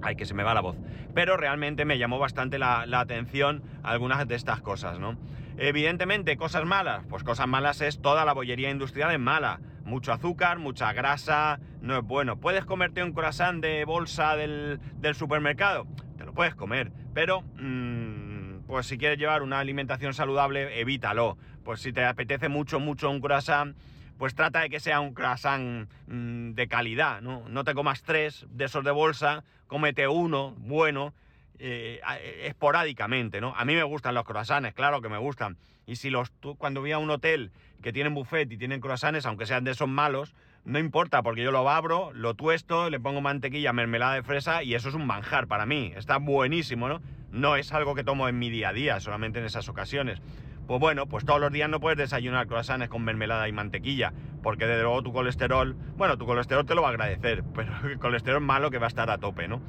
Ay, 0.01 0.15
que 0.15 0.25
se 0.25 0.33
me 0.33 0.43
va 0.43 0.53
la 0.53 0.61
voz. 0.61 0.77
Pero 1.13 1.35
realmente 1.37 1.85
me 1.85 1.97
llamó 1.97 2.19
bastante 2.19 2.57
la, 2.57 2.83
atención 2.99 3.63
algunas 3.83 4.25
de 4.27 4.35
estas 4.35 4.61
cosas, 4.61 4.99
¿no? 4.99 5.17
Evidentemente, 5.57 6.37
cosas 6.37 6.65
malas. 6.65 7.05
Pues 7.09 7.23
cosas 7.23 7.47
malas 7.47 7.81
es 7.81 8.01
toda 8.01 8.23
la 8.23 8.33
bollería 8.33 8.69
industrial 8.69 9.11
es 9.11 9.19
mala. 9.19 9.59
Mucho 9.83 10.13
azúcar, 10.13 10.59
mucha 10.59 10.93
grasa, 10.93 11.59
no 11.81 11.97
es 11.97 12.03
bueno. 12.03 12.39
¿Puedes 12.39 12.63
comerte 12.63 13.03
un 13.03 13.11
croissant 13.11 13.61
de 13.61 13.83
bolsa 13.83 14.35
del, 14.37 14.79
supermercado? 15.13 15.85
Te 16.17 16.25
lo 16.25 16.33
puedes 16.33 16.55
comer, 16.55 16.91
pero... 17.13 17.41
Mm, 17.57 18.39
pues 18.67 18.85
si 18.85 18.99
quieres 18.99 19.17
llevar 19.17 19.41
una 19.41 19.57
alimentación 19.57 20.13
saludable, 20.13 20.79
evítalo. 20.79 21.39
Pues 21.63 21.81
si 21.81 21.91
te 21.91 22.05
apetece 22.05 22.49
mucho, 22.49 22.79
mucho 22.79 23.09
un 23.09 23.19
croissant 23.19 23.75
pues 24.19 24.35
trata 24.35 24.59
de 24.59 24.69
que 24.69 24.81
sea 24.81 24.99
un 24.99 25.13
croissant 25.13 25.89
mm, 26.07 26.51
de 26.51 26.67
calidad, 26.67 27.21
¿no? 27.21 27.47
No 27.47 27.63
te 27.63 27.73
comas 27.73 28.03
tres 28.03 28.45
de 28.49 28.65
esos 28.65 28.83
de 28.83 28.91
bolsa, 28.91 29.45
cómete 29.65 30.09
uno 30.09 30.53
bueno, 30.57 31.13
eh, 31.57 32.01
esporádicamente, 32.43 33.39
¿no? 33.39 33.55
A 33.55 33.63
mí 33.63 33.75
me 33.75 33.83
gustan 33.83 34.13
los 34.13 34.25
croissants, 34.25 34.73
claro 34.73 35.01
que 35.01 35.07
me 35.07 35.17
gustan. 35.17 35.57
Y 35.87 35.95
si 35.95 36.09
los 36.09 36.31
cuando 36.57 36.81
voy 36.81 36.91
a 36.91 36.97
un 36.97 37.09
hotel 37.09 37.51
que 37.81 37.93
tienen 37.93 38.13
buffet 38.13 38.51
y 38.51 38.57
tienen 38.57 38.81
croissants, 38.81 39.25
aunque 39.25 39.45
sean 39.45 39.63
de 39.63 39.71
esos 39.71 39.87
malos, 39.87 40.35
no 40.65 40.79
importa, 40.79 41.23
porque 41.23 41.41
yo 41.41 41.51
lo 41.51 41.69
abro, 41.69 42.11
lo 42.13 42.33
tuesto, 42.33 42.89
le 42.89 42.99
pongo 42.99 43.21
mantequilla, 43.21 43.71
mermelada 43.71 44.15
de 44.15 44.23
fresa 44.23 44.63
y 44.63 44.75
eso 44.75 44.89
es 44.89 44.95
un 44.95 45.07
manjar 45.07 45.47
para 45.47 45.65
mí. 45.65 45.93
Está 45.95 46.17
buenísimo, 46.17 46.89
¿no? 46.89 47.01
No 47.31 47.55
es 47.55 47.71
algo 47.71 47.95
que 47.95 48.03
tomo 48.03 48.27
en 48.27 48.37
mi 48.37 48.49
día 48.49 48.69
a 48.69 48.73
día, 48.73 48.99
solamente 48.99 49.39
en 49.39 49.45
esas 49.45 49.69
ocasiones. 49.69 50.21
Pues 50.69 50.79
bueno, 50.79 51.07
pues 51.07 51.25
todos 51.25 51.41
los 51.41 51.51
días 51.51 51.67
no 51.67 51.79
puedes 51.79 51.97
desayunar 51.97 52.45
croissants 52.45 52.89
con 52.89 53.03
mermelada 53.03 53.47
y 53.47 53.51
mantequilla, 53.51 54.13
porque 54.43 54.67
de 54.67 54.83
luego 54.83 55.01
tu 55.01 55.11
colesterol, 55.11 55.75
bueno, 55.97 56.15
tu 56.15 56.27
colesterol 56.27 56.63
te 56.63 56.75
lo 56.75 56.83
va 56.83 56.89
a 56.89 56.91
agradecer, 56.91 57.43
pero 57.55 57.73
el 57.85 57.97
colesterol 57.97 58.39
malo 58.39 58.69
que 58.69 58.77
va 58.77 58.85
a 58.85 58.89
estar 58.89 59.09
a 59.09 59.17
tope, 59.17 59.47
¿no? 59.47 59.63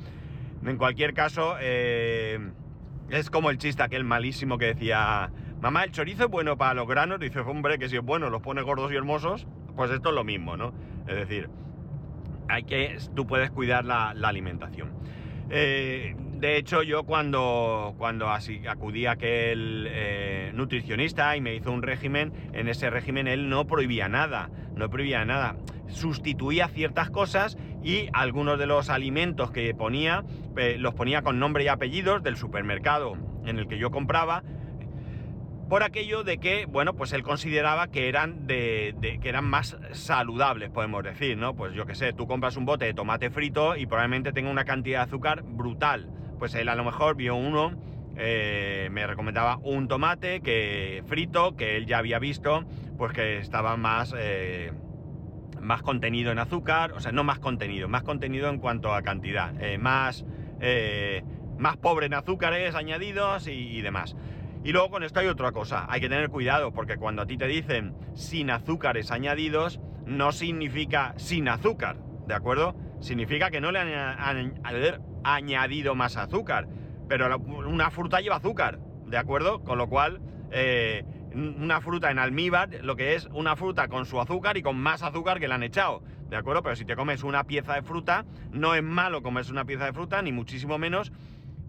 En 0.63 0.77
cualquier 0.77 1.15
caso, 1.15 1.55
eh, 1.59 2.39
es 3.09 3.31
como 3.31 3.49
el 3.49 3.57
chiste 3.57 3.83
aquel 3.83 4.05
malísimo 4.05 4.59
que 4.59 4.67
decía, 4.67 5.31
mamá, 5.63 5.85
el 5.85 5.91
chorizo 5.91 6.25
es 6.25 6.31
bueno 6.31 6.59
para 6.59 6.75
los 6.75 6.87
granos, 6.87 7.19
dice, 7.19 7.41
hombre, 7.41 7.79
que 7.79 7.89
si 7.89 7.97
es 7.97 8.03
bueno, 8.03 8.29
los 8.29 8.43
pone 8.43 8.61
gordos 8.61 8.93
y 8.93 8.97
hermosos, 8.97 9.47
pues 9.77 9.91
esto 9.91 10.11
es 10.11 10.15
lo 10.15 10.23
mismo, 10.23 10.59
¿no? 10.59 10.75
Es 11.09 11.17
decir, 11.17 11.49
hay 12.47 12.65
que, 12.65 12.99
tú 13.17 13.27
puedes 13.27 13.51
cuidar 13.51 13.87
la, 13.87 14.11
alimentación. 14.11 14.91
Eh, 15.49 16.15
de 16.41 16.57
hecho, 16.57 16.83
yo 16.83 17.05
cuando, 17.05 17.95
cuando 17.99 18.31
acudí 18.31 19.05
a 19.05 19.13
aquel 19.13 19.87
eh, 19.91 20.53
nutricionista 20.55 21.37
y 21.37 21.43
me 21.43 21.55
hizo 21.55 21.71
un 21.71 21.83
régimen, 21.83 22.33
en 22.55 22.67
ese 22.69 22.89
régimen 22.89 23.29
él 23.29 23.51
no 23.51 23.67
prohibía 23.67 24.09
nada, 24.09 24.49
no 24.75 24.89
prohibía 24.89 25.25
nada. 25.27 25.57
Sustituía 25.89 26.69
ciertas 26.69 27.11
cosas 27.11 27.59
y 27.83 28.09
algunos 28.15 28.59
de 28.59 28.67
los 28.67 28.89
alimentos 28.89 29.51
que 29.51 29.75
ponía, 29.75 30.25
eh, 30.57 30.77
los 30.79 30.95
ponía 30.95 31.21
con 31.21 31.39
nombre 31.39 31.65
y 31.65 31.69
apellidos 31.69 32.23
del 32.23 32.39
supermercado 32.39 33.19
en 33.45 33.59
el 33.59 33.69
que 33.69 33.79
yo 33.79 33.91
compraba, 33.91 34.43
por 35.69 35.83
aquello 35.83 36.25
de 36.25 36.39
que, 36.39 36.65
bueno, 36.65 36.95
pues 36.95 37.13
él 37.13 37.23
consideraba 37.23 37.89
que 37.89 38.09
eran 38.09 38.47
de, 38.47 38.97
que 39.21 39.29
eran 39.29 39.45
más 39.45 39.77
saludables, 39.93 40.71
podemos 40.71 41.05
decir, 41.05 41.37
¿no? 41.37 41.55
Pues 41.55 41.75
yo 41.75 41.87
qué 41.87 41.95
sé, 41.95 42.13
tú 42.13 42.27
compras 42.27 42.57
un 42.57 42.65
bote 42.65 42.87
de 42.87 42.95
tomate 42.95 43.31
frito 43.31 43.77
y 43.77 43.87
probablemente 43.87 44.33
tenga 44.33 44.51
una 44.51 44.65
cantidad 44.65 45.01
de 45.01 45.05
azúcar 45.05 45.43
brutal 45.45 46.11
pues 46.41 46.55
él 46.55 46.71
a 46.71 46.75
lo 46.75 46.85
mejor 46.85 47.17
vio 47.17 47.37
uno, 47.37 47.75
eh, 48.17 48.89
me 48.91 49.07
recomendaba 49.07 49.59
un 49.59 49.89
tomate 49.89 50.41
que 50.41 51.05
frito, 51.07 51.55
que 51.55 51.77
él 51.77 51.85
ya 51.85 51.99
había 51.99 52.19
visto, 52.19 52.65
pues 52.97 53.13
que 53.13 53.37
estaba 53.39 53.77
más, 53.77 54.15
eh, 54.19 54.73
más 55.61 55.83
contenido 55.83 56.33
en 56.33 56.39
azúcar, 56.39 56.93
o 56.93 57.01
sea, 57.01 57.13
no 57.13 57.25
más 57.25 57.41
contenido, 57.41 57.89
más 57.89 58.03
contenido 58.05 58.49
en 58.49 58.59
cuanto 58.59 58.95
a 58.95 59.03
cantidad, 59.03 59.53
eh, 59.63 59.77
más, 59.77 60.25
más 61.59 61.77
pobre 61.77 62.07
en 62.07 62.15
azúcares 62.15 62.75
añadidos 62.75 63.47
y, 63.47 63.53
y 63.53 63.83
demás. 63.83 64.17
Y 64.65 64.73
luego 64.73 64.91
con 64.91 65.03
esto 65.03 65.21
hay 65.21 65.27
otra 65.27 65.53
cosa, 65.53 65.87
hay 65.91 66.01
que 66.01 66.09
tener 66.09 66.31
cuidado 66.31 66.73
porque 66.73 66.97
cuando 66.97 67.21
a 67.21 67.27
ti 67.27 67.37
te 67.37 67.47
dicen 67.47 67.95
sin 68.15 68.51
azúcares 68.51 69.11
añadidos, 69.11 69.79
no 70.07 70.33
significa 70.33 71.13
sin 71.17 71.49
azúcar, 71.49 71.99
¿de 72.27 72.35
acuerdo? 72.35 72.75
Significa 73.01 73.51
que 73.51 73.61
no 73.61 73.73
le 73.73 73.79
han, 73.81 74.61
añadido 75.25 75.95
más 75.95 76.17
azúcar. 76.17 76.69
Pero 77.09 77.37
una 77.39 77.91
fruta 77.91 78.21
lleva 78.21 78.37
azúcar, 78.37 78.79
¿de 79.07 79.19
acuerdo? 79.19 79.65
Con 79.65 79.79
lo 79.79 79.89
cual, 79.89 80.21
eh, 80.53 81.05
una 81.35 81.81
fruta 81.81 82.11
en 82.11 82.19
almíbar, 82.19 82.71
lo 82.83 82.97
que 82.97 83.15
es 83.15 83.27
una 83.33 83.57
fruta 83.57 83.89
con 83.89 84.07
su 84.07 84.21
azúcar 84.21 84.57
y 84.57 84.63
con 84.63 84.77
más 84.77 85.03
azúcar 85.03 85.41
que 85.41 85.49
le 85.49 85.55
han 85.55 85.63
echado, 85.63 86.03
¿de 86.29 86.37
acuerdo? 86.37 86.63
Pero 86.63 86.77
si 86.77 86.85
te 86.85 86.97
comes 86.97 87.23
una 87.23 87.45
pieza 87.45 87.75
de 87.75 87.83
fruta, 87.83 88.25
no 88.53 88.75
es 88.75 88.83
malo 88.83 89.23
comerse 89.23 89.53
una 89.53 89.65
pieza 89.65 89.87
de 89.87 89.93
fruta, 89.93 90.23
ni 90.23 90.33
muchísimo 90.33 90.79
menos, 90.79 91.13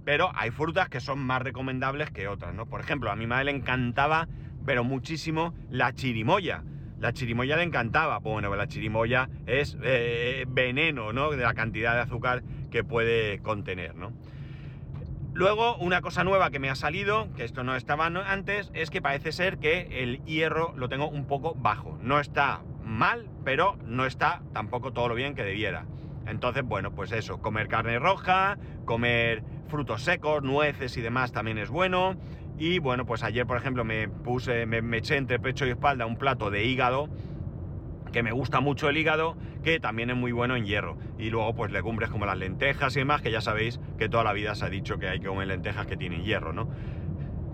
pero 0.03 0.31
hay 0.35 0.51
frutas 0.51 0.89
que 0.89 0.99
son 0.99 1.19
más 1.19 1.41
recomendables 1.41 2.11
que 2.11 2.27
otras, 2.27 2.53
¿no? 2.53 2.65
Por 2.65 2.81
ejemplo, 2.81 3.11
a 3.11 3.15
mi 3.15 3.27
madre 3.27 3.45
le 3.45 3.51
encantaba, 3.51 4.27
pero 4.65 4.83
muchísimo, 4.83 5.53
la 5.69 5.93
chirimoya. 5.93 6.63
La 7.01 7.13
chirimoya 7.13 7.57
le 7.57 7.63
encantaba. 7.63 8.19
Bueno, 8.19 8.55
la 8.55 8.67
chirimoya 8.67 9.27
es 9.47 9.75
eh, 9.81 10.45
veneno, 10.47 11.11
¿no? 11.13 11.31
De 11.31 11.37
la 11.37 11.55
cantidad 11.55 11.95
de 11.95 12.01
azúcar 12.01 12.43
que 12.69 12.83
puede 12.83 13.39
contener, 13.39 13.95
¿no? 13.95 14.13
Luego, 15.33 15.77
una 15.77 16.01
cosa 16.01 16.23
nueva 16.23 16.51
que 16.51 16.59
me 16.59 16.69
ha 16.69 16.75
salido, 16.75 17.33
que 17.35 17.43
esto 17.43 17.63
no 17.63 17.75
estaba 17.75 18.05
antes, 18.05 18.69
es 18.75 18.91
que 18.91 19.01
parece 19.01 19.31
ser 19.31 19.57
que 19.57 20.03
el 20.03 20.23
hierro 20.25 20.75
lo 20.77 20.89
tengo 20.89 21.09
un 21.09 21.25
poco 21.25 21.55
bajo. 21.55 21.97
No 22.03 22.19
está 22.19 22.61
mal, 22.83 23.27
pero 23.43 23.77
no 23.83 24.05
está 24.05 24.43
tampoco 24.53 24.93
todo 24.93 25.07
lo 25.07 25.15
bien 25.15 25.33
que 25.33 25.43
debiera. 25.43 25.85
Entonces, 26.27 26.63
bueno, 26.63 26.91
pues 26.91 27.11
eso, 27.13 27.41
comer 27.41 27.67
carne 27.67 27.97
roja, 27.97 28.59
comer 28.85 29.43
frutos 29.69 30.03
secos, 30.03 30.43
nueces 30.43 30.95
y 30.97 31.01
demás 31.01 31.31
también 31.31 31.57
es 31.57 31.69
bueno. 31.69 32.15
Y 32.61 32.77
bueno, 32.77 33.07
pues 33.07 33.23
ayer, 33.23 33.47
por 33.47 33.57
ejemplo, 33.57 33.83
me 33.83 34.07
puse, 34.07 34.67
me, 34.67 34.83
me 34.83 34.97
eché 34.97 35.17
entre 35.17 35.39
pecho 35.39 35.65
y 35.65 35.71
espalda 35.71 36.05
un 36.05 36.15
plato 36.15 36.51
de 36.51 36.63
hígado 36.63 37.09
que 38.11 38.21
me 38.21 38.31
gusta 38.31 38.59
mucho 38.59 38.87
el 38.87 38.97
hígado, 38.97 39.35
que 39.63 39.79
también 39.79 40.11
es 40.11 40.15
muy 40.15 40.31
bueno 40.31 40.55
en 40.55 40.65
hierro. 40.65 40.95
Y 41.17 41.31
luego 41.31 41.55
pues 41.55 41.71
legumbres 41.71 42.11
como 42.11 42.27
las 42.27 42.37
lentejas 42.37 42.95
y 42.95 42.99
demás, 42.99 43.23
que 43.23 43.31
ya 43.31 43.41
sabéis 43.41 43.79
que 43.97 44.09
toda 44.09 44.23
la 44.23 44.33
vida 44.33 44.53
se 44.53 44.65
ha 44.65 44.69
dicho 44.69 44.99
que 44.99 45.07
hay 45.07 45.19
que 45.19 45.25
comer 45.25 45.47
lentejas 45.47 45.87
que 45.87 45.97
tienen 45.97 46.23
hierro, 46.23 46.53
¿no? 46.53 46.69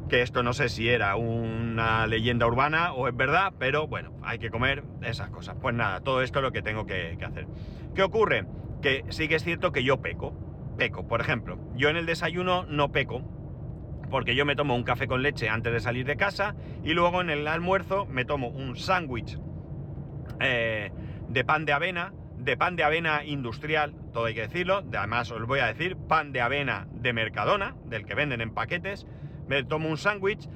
Que 0.10 0.24
esto 0.24 0.44
no 0.44 0.52
sé 0.52 0.68
si 0.68 0.90
era 0.90 1.16
una 1.16 2.06
leyenda 2.06 2.46
urbana 2.46 2.92
o 2.92 3.08
es 3.08 3.16
verdad, 3.16 3.54
pero 3.58 3.88
bueno, 3.88 4.12
hay 4.24 4.40
que 4.40 4.50
comer 4.50 4.84
esas 5.04 5.30
cosas. 5.30 5.56
Pues 5.62 5.74
nada, 5.74 6.02
todo 6.02 6.22
esto 6.22 6.40
es 6.40 6.44
lo 6.44 6.52
que 6.52 6.62
tengo 6.62 6.86
que, 6.86 7.16
que 7.18 7.24
hacer. 7.24 7.48
¿Qué 7.96 8.04
ocurre? 8.04 8.46
Que 8.82 9.06
sí 9.08 9.30
que 9.30 9.36
es 9.36 9.44
cierto 9.46 9.72
que 9.72 9.86
yo 9.86 10.02
peco. 10.02 10.34
Peco, 10.78 11.08
por 11.08 11.22
ejemplo, 11.22 11.58
yo 11.76 11.88
en 11.88 11.96
el 11.96 12.06
desayuno 12.06 12.66
no 12.66 12.92
peco, 12.92 13.24
porque 14.10 14.36
yo 14.36 14.46
me 14.46 14.56
tomo 14.56 14.76
un 14.76 14.84
café 14.84 15.08
con 15.08 15.22
leche 15.22 15.50
antes 15.50 15.74
de 15.74 15.80
salir 15.80 16.06
de 16.06 16.18
casa 16.18 16.56
y 16.84 16.94
luego 16.94 17.22
en 17.22 17.30
el 17.30 17.48
almuerzo 17.48 18.06
me 18.06 18.26
tomo 18.26 18.48
un 18.50 18.76
sándwich 18.76 19.38
eh, 20.40 20.92
de 21.30 21.44
pan 21.44 21.66
de 21.66 21.74
avena, 21.74 22.14
de 22.38 22.58
pan 22.58 22.76
de 22.76 22.84
avena 22.84 23.24
industrial, 23.26 23.96
todo 24.14 24.26
hay 24.26 24.34
que 24.34 24.42
decirlo, 24.42 24.84
además 24.96 25.32
os 25.32 25.46
voy 25.46 25.60
a 25.60 25.68
decir, 25.68 25.98
pan 25.98 26.32
de 26.32 26.42
avena 26.42 26.88
de 26.92 27.14
Mercadona, 27.14 27.76
del 27.86 28.06
que 28.06 28.16
venden 28.16 28.42
en 28.42 28.54
paquetes, 28.54 29.06
me 29.48 29.64
tomo 29.64 29.90
un 29.90 29.98
sándwich 29.98 30.48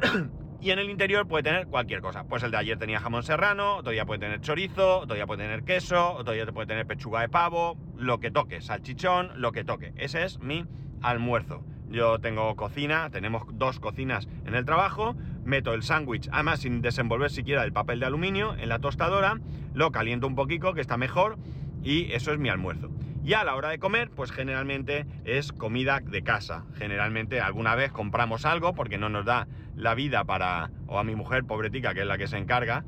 y 0.60 0.70
en 0.70 0.78
el 0.78 0.90
interior 0.90 1.28
puede 1.28 1.44
tener 1.44 1.66
cualquier 1.66 2.00
cosa. 2.00 2.24
Pues 2.24 2.42
el 2.42 2.50
de 2.50 2.56
ayer 2.56 2.78
tenía 2.78 3.00
jamón 3.00 3.22
serrano, 3.22 3.76
otro 3.76 3.92
día 3.92 4.04
puede 4.04 4.20
tener 4.20 4.40
chorizo, 4.40 5.00
otro 5.00 5.14
día 5.14 5.26
puede 5.26 5.42
tener 5.42 5.64
queso, 5.64 6.14
otro 6.14 6.32
día 6.32 6.46
puede 6.46 6.66
tener 6.66 6.86
pechuga 6.86 7.20
de 7.20 7.28
pavo, 7.28 7.78
lo 7.96 8.18
que 8.18 8.30
toque, 8.30 8.60
salchichón, 8.60 9.40
lo 9.40 9.52
que 9.52 9.64
toque. 9.64 9.92
Ese 9.96 10.24
es 10.24 10.38
mi 10.40 10.64
almuerzo. 11.02 11.64
Yo 11.90 12.18
tengo 12.18 12.54
cocina, 12.56 13.10
tenemos 13.10 13.44
dos 13.52 13.78
cocinas 13.80 14.28
en 14.44 14.54
el 14.54 14.64
trabajo, 14.64 15.14
meto 15.44 15.72
el 15.72 15.82
sándwich, 15.82 16.28
además 16.32 16.60
sin 16.60 16.82
desenvolver 16.82 17.30
siquiera 17.30 17.64
el 17.64 17.72
papel 17.72 18.00
de 18.00 18.06
aluminio, 18.06 18.54
en 18.54 18.68
la 18.68 18.80
tostadora, 18.80 19.38
lo 19.72 19.92
caliento 19.92 20.26
un 20.26 20.34
poquito, 20.34 20.74
que 20.74 20.80
está 20.80 20.96
mejor, 20.96 21.38
y 21.82 22.12
eso 22.12 22.32
es 22.32 22.38
mi 22.38 22.48
almuerzo. 22.48 22.90
Y 23.24 23.34
a 23.34 23.44
la 23.44 23.56
hora 23.56 23.70
de 23.70 23.78
comer, 23.78 24.10
pues 24.10 24.30
generalmente 24.30 25.04
es 25.24 25.52
comida 25.52 26.00
de 26.00 26.22
casa. 26.22 26.64
Generalmente 26.76 27.40
alguna 27.40 27.74
vez 27.74 27.90
compramos 27.90 28.44
algo 28.44 28.72
porque 28.74 28.98
no 28.98 29.08
nos 29.08 29.24
da 29.24 29.48
la 29.74 29.94
vida 29.94 30.24
para, 30.24 30.70
o 30.86 30.98
a 30.98 31.04
mi 31.04 31.16
mujer, 31.16 31.44
pobretica, 31.44 31.92
que 31.92 32.02
es 32.02 32.06
la 32.06 32.18
que 32.18 32.28
se 32.28 32.38
encarga, 32.38 32.84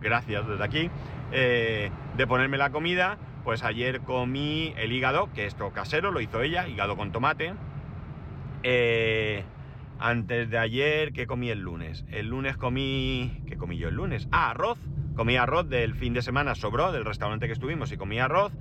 gracias 0.00 0.48
desde 0.48 0.64
aquí, 0.64 0.90
eh, 1.30 1.90
de 2.16 2.26
ponerme 2.26 2.56
la 2.56 2.70
comida. 2.70 3.18
Pues 3.44 3.64
ayer 3.64 4.00
comí 4.00 4.72
el 4.78 4.92
hígado, 4.92 5.30
que 5.34 5.44
esto 5.46 5.72
casero, 5.72 6.10
lo 6.10 6.20
hizo 6.20 6.40
ella, 6.40 6.68
hígado 6.68 6.96
con 6.96 7.12
tomate, 7.12 7.52
eh, 8.62 9.44
antes 9.98 10.50
de 10.50 10.58
ayer, 10.58 11.12
¿qué 11.12 11.26
comí 11.26 11.50
el 11.50 11.60
lunes? 11.60 12.04
El 12.10 12.28
lunes 12.28 12.56
comí... 12.56 13.42
¿Qué 13.46 13.56
comí 13.56 13.78
yo 13.78 13.88
el 13.88 13.94
lunes? 13.94 14.28
Ah, 14.32 14.50
arroz. 14.50 14.78
Comí 15.14 15.36
arroz 15.36 15.68
del 15.68 15.94
fin 15.94 16.14
de 16.14 16.22
semana, 16.22 16.54
sobró 16.54 16.90
del 16.90 17.04
restaurante 17.04 17.46
que 17.46 17.52
estuvimos 17.52 17.92
y 17.92 17.96
comí 17.96 18.18
arroz. 18.18 18.52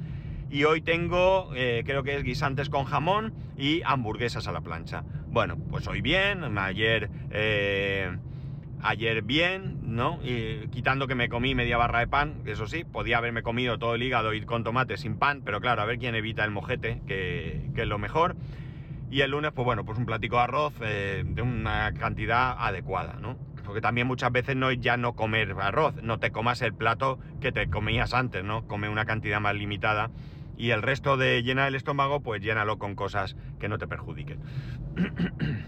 Y 0.49 0.65
hoy 0.65 0.81
tengo, 0.81 1.51
eh, 1.55 1.83
creo 1.85 2.03
que 2.03 2.17
es 2.17 2.23
guisantes 2.23 2.69
con 2.69 2.83
jamón 2.83 3.33
y 3.57 3.81
hamburguesas 3.85 4.47
a 4.47 4.51
la 4.51 4.61
plancha. 4.61 5.03
Bueno, 5.27 5.57
pues 5.69 5.87
hoy 5.87 6.01
bien, 6.01 6.57
ayer... 6.57 7.09
Eh, 7.31 8.15
ayer 8.83 9.21
bien, 9.21 9.79
¿no? 9.83 10.19
Y 10.23 10.67
quitando 10.69 11.07
que 11.07 11.15
me 11.15 11.29
comí 11.29 11.55
media 11.55 11.77
barra 11.77 11.99
de 11.99 12.07
pan, 12.07 12.41
eso 12.45 12.67
sí, 12.67 12.83
podía 12.83 13.17
haberme 13.17 13.43
comido 13.43 13.77
todo 13.77 13.95
el 13.95 14.03
hígado 14.03 14.33
y 14.33 14.41
con 14.41 14.63
tomate 14.63 14.97
sin 14.97 15.17
pan, 15.17 15.41
pero 15.43 15.61
claro, 15.61 15.81
a 15.81 15.85
ver 15.85 15.99
quién 15.99 16.15
evita 16.15 16.43
el 16.43 16.51
mojete, 16.51 17.01
que, 17.07 17.69
que 17.75 17.81
es 17.83 17.87
lo 17.87 17.97
mejor. 17.97 18.35
Y 19.11 19.21
el 19.21 19.31
lunes, 19.31 19.51
pues 19.51 19.65
bueno, 19.65 19.83
pues 19.83 19.97
un 19.97 20.05
platico 20.05 20.37
de 20.37 20.43
arroz 20.43 20.73
eh, 20.79 21.23
de 21.25 21.41
una 21.41 21.93
cantidad 21.93 22.55
adecuada, 22.57 23.17
¿no? 23.19 23.37
Porque 23.65 23.81
también 23.81 24.07
muchas 24.07 24.31
veces 24.31 24.55
no 24.55 24.69
es 24.69 24.79
ya 24.79 24.95
no 24.95 25.17
comer 25.17 25.53
arroz, 25.59 26.01
no 26.01 26.17
te 26.17 26.31
comas 26.31 26.61
el 26.61 26.73
plato 26.73 27.19
que 27.41 27.51
te 27.51 27.69
comías 27.69 28.13
antes, 28.13 28.45
¿no? 28.45 28.65
Come 28.67 28.87
una 28.87 29.03
cantidad 29.03 29.41
más 29.41 29.53
limitada 29.53 30.11
y 30.55 30.69
el 30.69 30.81
resto 30.81 31.17
de 31.17 31.43
llenar 31.43 31.67
el 31.67 31.75
estómago, 31.75 32.21
pues 32.21 32.41
llénalo 32.41 32.79
con 32.79 32.95
cosas 32.95 33.35
que 33.59 33.67
no 33.67 33.77
te 33.77 33.85
perjudiquen. 33.85 34.39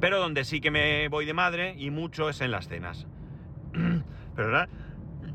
Pero 0.00 0.20
donde 0.20 0.44
sí 0.44 0.60
que 0.60 0.70
me 0.70 1.08
voy 1.08 1.24
de 1.24 1.32
madre 1.32 1.74
y 1.78 1.90
mucho 1.90 2.28
es 2.28 2.42
en 2.42 2.50
las 2.50 2.68
cenas. 2.68 3.06
Pero 3.72 4.02
¿verdad? 4.36 4.68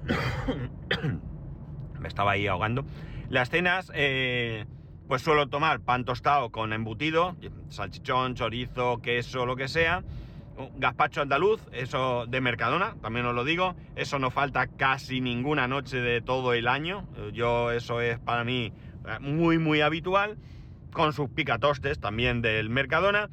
me 1.99 2.07
estaba 2.07 2.33
ahí 2.33 2.45
ahogando. 2.45 2.85
Las 3.27 3.49
cenas... 3.49 3.91
Eh, 3.95 4.67
pues 5.11 5.23
suelo 5.23 5.49
tomar 5.49 5.81
pan 5.81 6.05
tostado 6.05 6.51
con 6.51 6.71
embutido, 6.71 7.35
salchichón, 7.67 8.33
chorizo, 8.33 9.01
queso, 9.01 9.45
lo 9.45 9.57
que 9.57 9.67
sea. 9.67 10.05
Gazpacho 10.77 11.19
andaluz, 11.19 11.59
eso 11.73 12.25
de 12.27 12.39
Mercadona, 12.39 12.95
también 13.01 13.25
os 13.25 13.35
lo 13.35 13.43
digo, 13.43 13.75
eso 13.97 14.19
no 14.19 14.31
falta 14.31 14.67
casi 14.67 15.19
ninguna 15.19 15.67
noche 15.67 15.97
de 15.97 16.21
todo 16.21 16.53
el 16.53 16.65
año. 16.65 17.09
Yo 17.33 17.71
eso 17.71 17.99
es 17.99 18.19
para 18.19 18.45
mí 18.45 18.71
eh, 19.05 19.19
muy 19.19 19.57
muy 19.57 19.81
habitual, 19.81 20.37
con 20.93 21.11
sus 21.11 21.29
picatostes 21.29 21.99
también 21.99 22.41
del 22.41 22.69
Mercadona. 22.69 23.29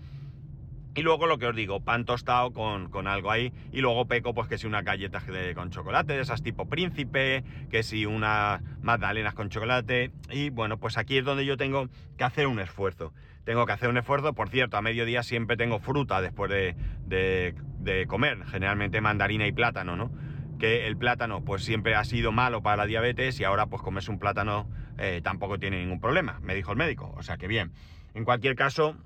Y 0.99 1.03
luego 1.03 1.29
lo 1.29 1.39
que 1.39 1.47
os 1.47 1.55
digo, 1.55 1.79
pan 1.79 2.05
tostado 2.05 2.53
con, 2.53 3.07
algo 3.07 3.31
ahí. 3.31 3.53
Y 3.71 3.83
luego 3.83 4.07
peco, 4.07 4.35
pues 4.35 4.49
que 4.49 4.59
si 4.59 4.67
una 4.67 4.83
galleta 4.83 5.23
con 5.55 5.71
chocolate, 5.71 6.15
de 6.15 6.23
esas 6.23 6.43
tipo 6.43 6.69
príncipe, 6.69 7.45
que 7.71 7.85
si 7.85 8.05
unas 8.05 8.61
magdalenas 8.83 9.33
con 9.35 9.49
chocolate. 9.49 10.11
Y 10.33 10.51
bueno, 10.51 10.79
pues 10.79 10.99
aquí 10.99 11.17
es 11.17 11.25
donde 11.25 11.47
yo 11.47 11.57
tengo 11.57 11.89
que 12.17 12.25
hacer 12.25 12.49
un 12.49 12.59
esfuerzo. 12.59 13.13
Tengo 13.45 13.65
que 13.65 13.71
hacer 13.71 13.89
un 13.91 13.97
esfuerzo, 13.97 14.33
por 14.33 14.49
cierto, 14.49 14.77
a 14.77 14.83
mediodía 14.83 15.23
siempre 15.23 15.57
tengo 15.57 15.79
fruta 15.79 16.21
después 16.21 16.51
de, 16.51 17.55
comer, 18.09 18.45
generalmente 18.47 19.01
mandarina 19.01 19.47
y 19.47 19.53
plátano, 19.53 19.95
¿no? 19.95 20.11
Que 20.59 20.89
el 20.89 20.97
plátano 20.97 21.45
pues 21.45 21.63
siempre 21.63 21.95
ha 21.95 22.03
sido 22.03 22.33
malo 22.33 22.61
para 22.61 22.79
la 22.79 22.87
diabetes 22.87 23.39
y 23.39 23.45
ahora 23.45 23.67
pues 23.67 23.83
comerse 23.83 24.11
un 24.11 24.19
plátano 24.19 24.69
eh, 24.99 25.21
tampoco 25.23 25.61
tiene 25.61 25.79
ningún 25.79 26.01
problema, 26.01 26.41
me 26.43 26.57
dijo 26.57 26.73
el 26.73 26.77
médico. 26.77 27.15
O 27.17 27.23
sea 27.23 27.37
que 27.37 27.47
bien. 27.47 27.71
En 28.15 28.25
cualquier 28.25 28.57
caso, 28.57 28.97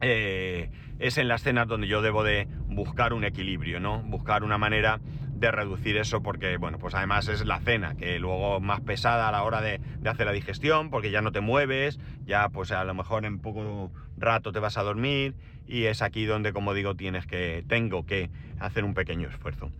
eh, 0.00 0.70
es 1.00 1.18
en 1.18 1.28
las 1.28 1.42
cenas 1.42 1.66
donde 1.66 1.88
yo 1.88 2.02
debo 2.02 2.22
de 2.22 2.46
buscar 2.66 3.12
un 3.14 3.24
equilibrio, 3.24 3.80
¿no? 3.80 4.02
Buscar 4.02 4.44
una 4.44 4.58
manera 4.58 5.00
de 5.34 5.50
reducir 5.50 5.96
eso 5.96 6.22
porque, 6.22 6.58
bueno, 6.58 6.78
pues 6.78 6.94
además 6.94 7.26
es 7.28 7.46
la 7.46 7.58
cena, 7.60 7.94
que 7.96 8.18
luego 8.18 8.60
más 8.60 8.82
pesada 8.82 9.26
a 9.26 9.32
la 9.32 9.42
hora 9.42 9.62
de, 9.62 9.80
hacer 10.04 10.26
la 10.26 10.32
digestión, 10.32 10.90
porque 10.90 11.10
ya 11.10 11.22
no 11.22 11.32
te 11.32 11.40
mueves, 11.40 11.98
ya 12.26 12.50
pues 12.50 12.70
a 12.70 12.84
lo 12.84 12.92
mejor 12.92 13.24
en 13.24 13.38
poco 13.38 13.90
rato 14.18 14.52
te 14.52 14.58
vas 14.58 14.76
a 14.76 14.82
dormir 14.82 15.34
y 15.66 15.84
es 15.84 16.02
aquí 16.02 16.26
donde, 16.26 16.52
como 16.52 16.74
digo, 16.74 16.94
tienes 16.94 17.26
que, 17.26 17.64
tengo 17.66 18.04
que 18.04 18.28
hacer 18.58 18.84
un 18.84 18.92
pequeño 18.92 19.28
esfuerzo. 19.28 19.72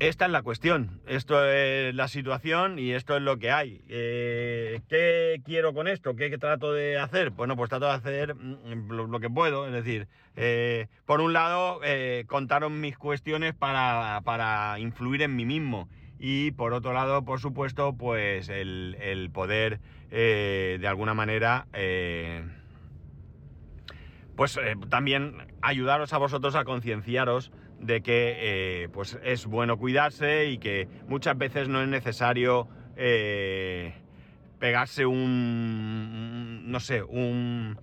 Esta 0.00 0.26
es 0.26 0.30
la 0.30 0.42
cuestión, 0.42 1.00
esto 1.08 1.44
es 1.44 1.92
la 1.92 2.06
situación 2.06 2.78
y 2.78 2.92
esto 2.92 3.16
es 3.16 3.22
lo 3.22 3.38
que 3.38 3.50
hay. 3.50 3.82
Eh, 3.88 4.80
¿Qué 4.88 5.42
quiero 5.44 5.74
con 5.74 5.88
esto? 5.88 6.14
¿Qué, 6.14 6.38
trato 6.38 6.72
de 6.72 6.98
hacer? 6.98 7.30
Bueno, 7.30 7.56
pues 7.56 7.68
trato 7.68 7.86
de 7.86 7.92
hacer 7.92 8.36
mm, 8.36 8.92
lo, 8.92 9.18
que 9.18 9.28
puedo, 9.28 9.66
es 9.66 9.72
decir, 9.72 10.06
eh, 10.36 10.86
por 11.04 11.20
un 11.20 11.32
lado, 11.32 11.80
eh, 11.82 12.26
contaros 12.28 12.70
mis 12.70 12.96
cuestiones 12.96 13.54
para, 13.54 14.76
influir 14.78 15.22
en 15.22 15.34
mí 15.34 15.44
mismo 15.44 15.88
y 16.20 16.52
por 16.52 16.74
otro 16.74 16.92
lado, 16.92 17.24
por 17.24 17.40
supuesto, 17.40 17.96
pues 17.96 18.48
el, 18.48 18.96
el 19.00 19.30
poder 19.30 19.80
de 20.10 20.86
alguna 20.86 21.12
manera 21.12 21.66
pues 24.36 24.58
también 24.88 25.34
ayudaros 25.60 26.12
a 26.12 26.18
vosotros 26.18 26.54
a 26.54 26.64
concienciaros 26.64 27.50
de 27.80 28.02
que 28.02 28.36
eh, 28.38 28.88
pues 28.92 29.18
es 29.22 29.46
bueno 29.46 29.76
cuidarse 29.78 30.46
y 30.46 30.58
que 30.58 30.88
muchas 31.08 31.36
veces 31.38 31.68
no 31.68 31.80
es 31.82 31.88
necesario 31.88 32.68
eh, 32.96 33.94
pegarse 34.58 35.06
un, 35.06 36.70
no 36.70 36.80
sé, 36.80 37.02
un, 37.02 37.78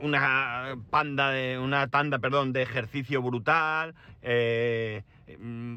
una 0.00 0.76
panda 0.90 1.30
de, 1.30 1.58
una 1.58 1.88
tanda, 1.88 2.18
perdón, 2.18 2.52
de 2.52 2.62
ejercicio 2.62 3.22
brutal 3.22 3.94
eh, 4.22 5.02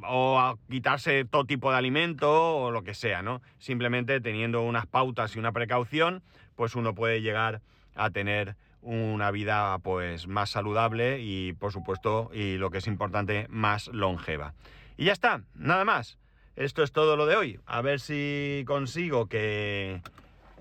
o 0.08 0.58
quitarse 0.70 1.26
todo 1.26 1.46
tipo 1.46 1.72
de 1.72 1.78
alimento 1.78 2.58
o 2.58 2.72
lo 2.72 2.84
que 2.84 2.94
sea, 2.94 3.22
¿no? 3.22 3.42
Simplemente 3.58 4.22
teniendo 4.22 4.62
unas 4.62 4.86
pautas 4.86 5.36
y 5.36 5.40
una 5.40 5.52
precaución, 5.52 6.22
pues 6.56 6.76
uno 6.76 6.94
puede 6.96 7.22
llegar 7.22 7.62
a 7.96 8.10
tener 8.10 8.56
una 8.82 9.32
vida 9.32 9.78
pues 9.80 10.28
más 10.28 10.50
saludable 10.50 11.20
y 11.20 11.54
por 11.54 11.72
supuesto 11.72 12.30
y 12.34 12.58
lo 12.58 12.70
que 12.70 12.80
es 12.80 12.88
importante 12.88 13.48
más 13.50 13.88
longeva. 13.88 14.54
Y 14.98 15.06
ya 15.06 15.14
está, 15.14 15.44
nada 15.56 15.86
más. 15.86 16.18
Esto 16.56 16.84
es 16.84 16.92
todo 16.92 17.16
lo 17.16 17.26
de 17.26 17.38
hoy. 17.38 17.60
A 17.66 17.82
ver 17.82 18.02
si 18.02 18.66
consigo 18.68 19.28
que, 19.28 20.02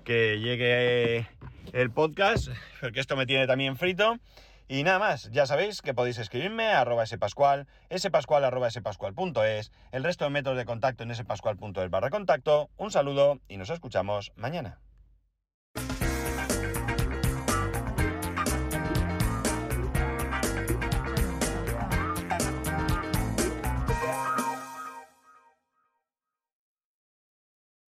que 0.05 0.39
llegue 0.39 1.27
el 1.73 1.91
podcast, 1.91 2.47
porque 2.81 3.01
esto 3.01 3.17
me 3.17 3.25
tiene 3.25 3.47
también 3.47 3.75
frito. 3.75 4.17
Y 4.71 4.83
nada 4.83 4.99
más, 4.99 5.31
ya 5.31 5.47
sabéis 5.47 5.81
que 5.81 5.95
podéis 5.95 6.19
escribirme 6.19 6.67
a 6.67 6.81
arroba 6.81 7.05
spascual, 7.05 7.67
spascual 7.97 8.45
arroba 8.45 8.69
spascual.es, 8.69 9.71
el 9.91 10.03
resto 10.03 10.25
de 10.25 10.29
métodos 10.29 10.57
de 10.59 10.65
contacto 10.65 11.03
en 11.03 11.13
spascual.es 11.13 11.89
barra 11.89 12.11
contacto. 12.11 12.69
Un 12.77 12.91
saludo 12.91 13.39
y 13.47 13.57
nos 13.57 13.71
escuchamos 13.71 14.31
mañana. 14.35 14.79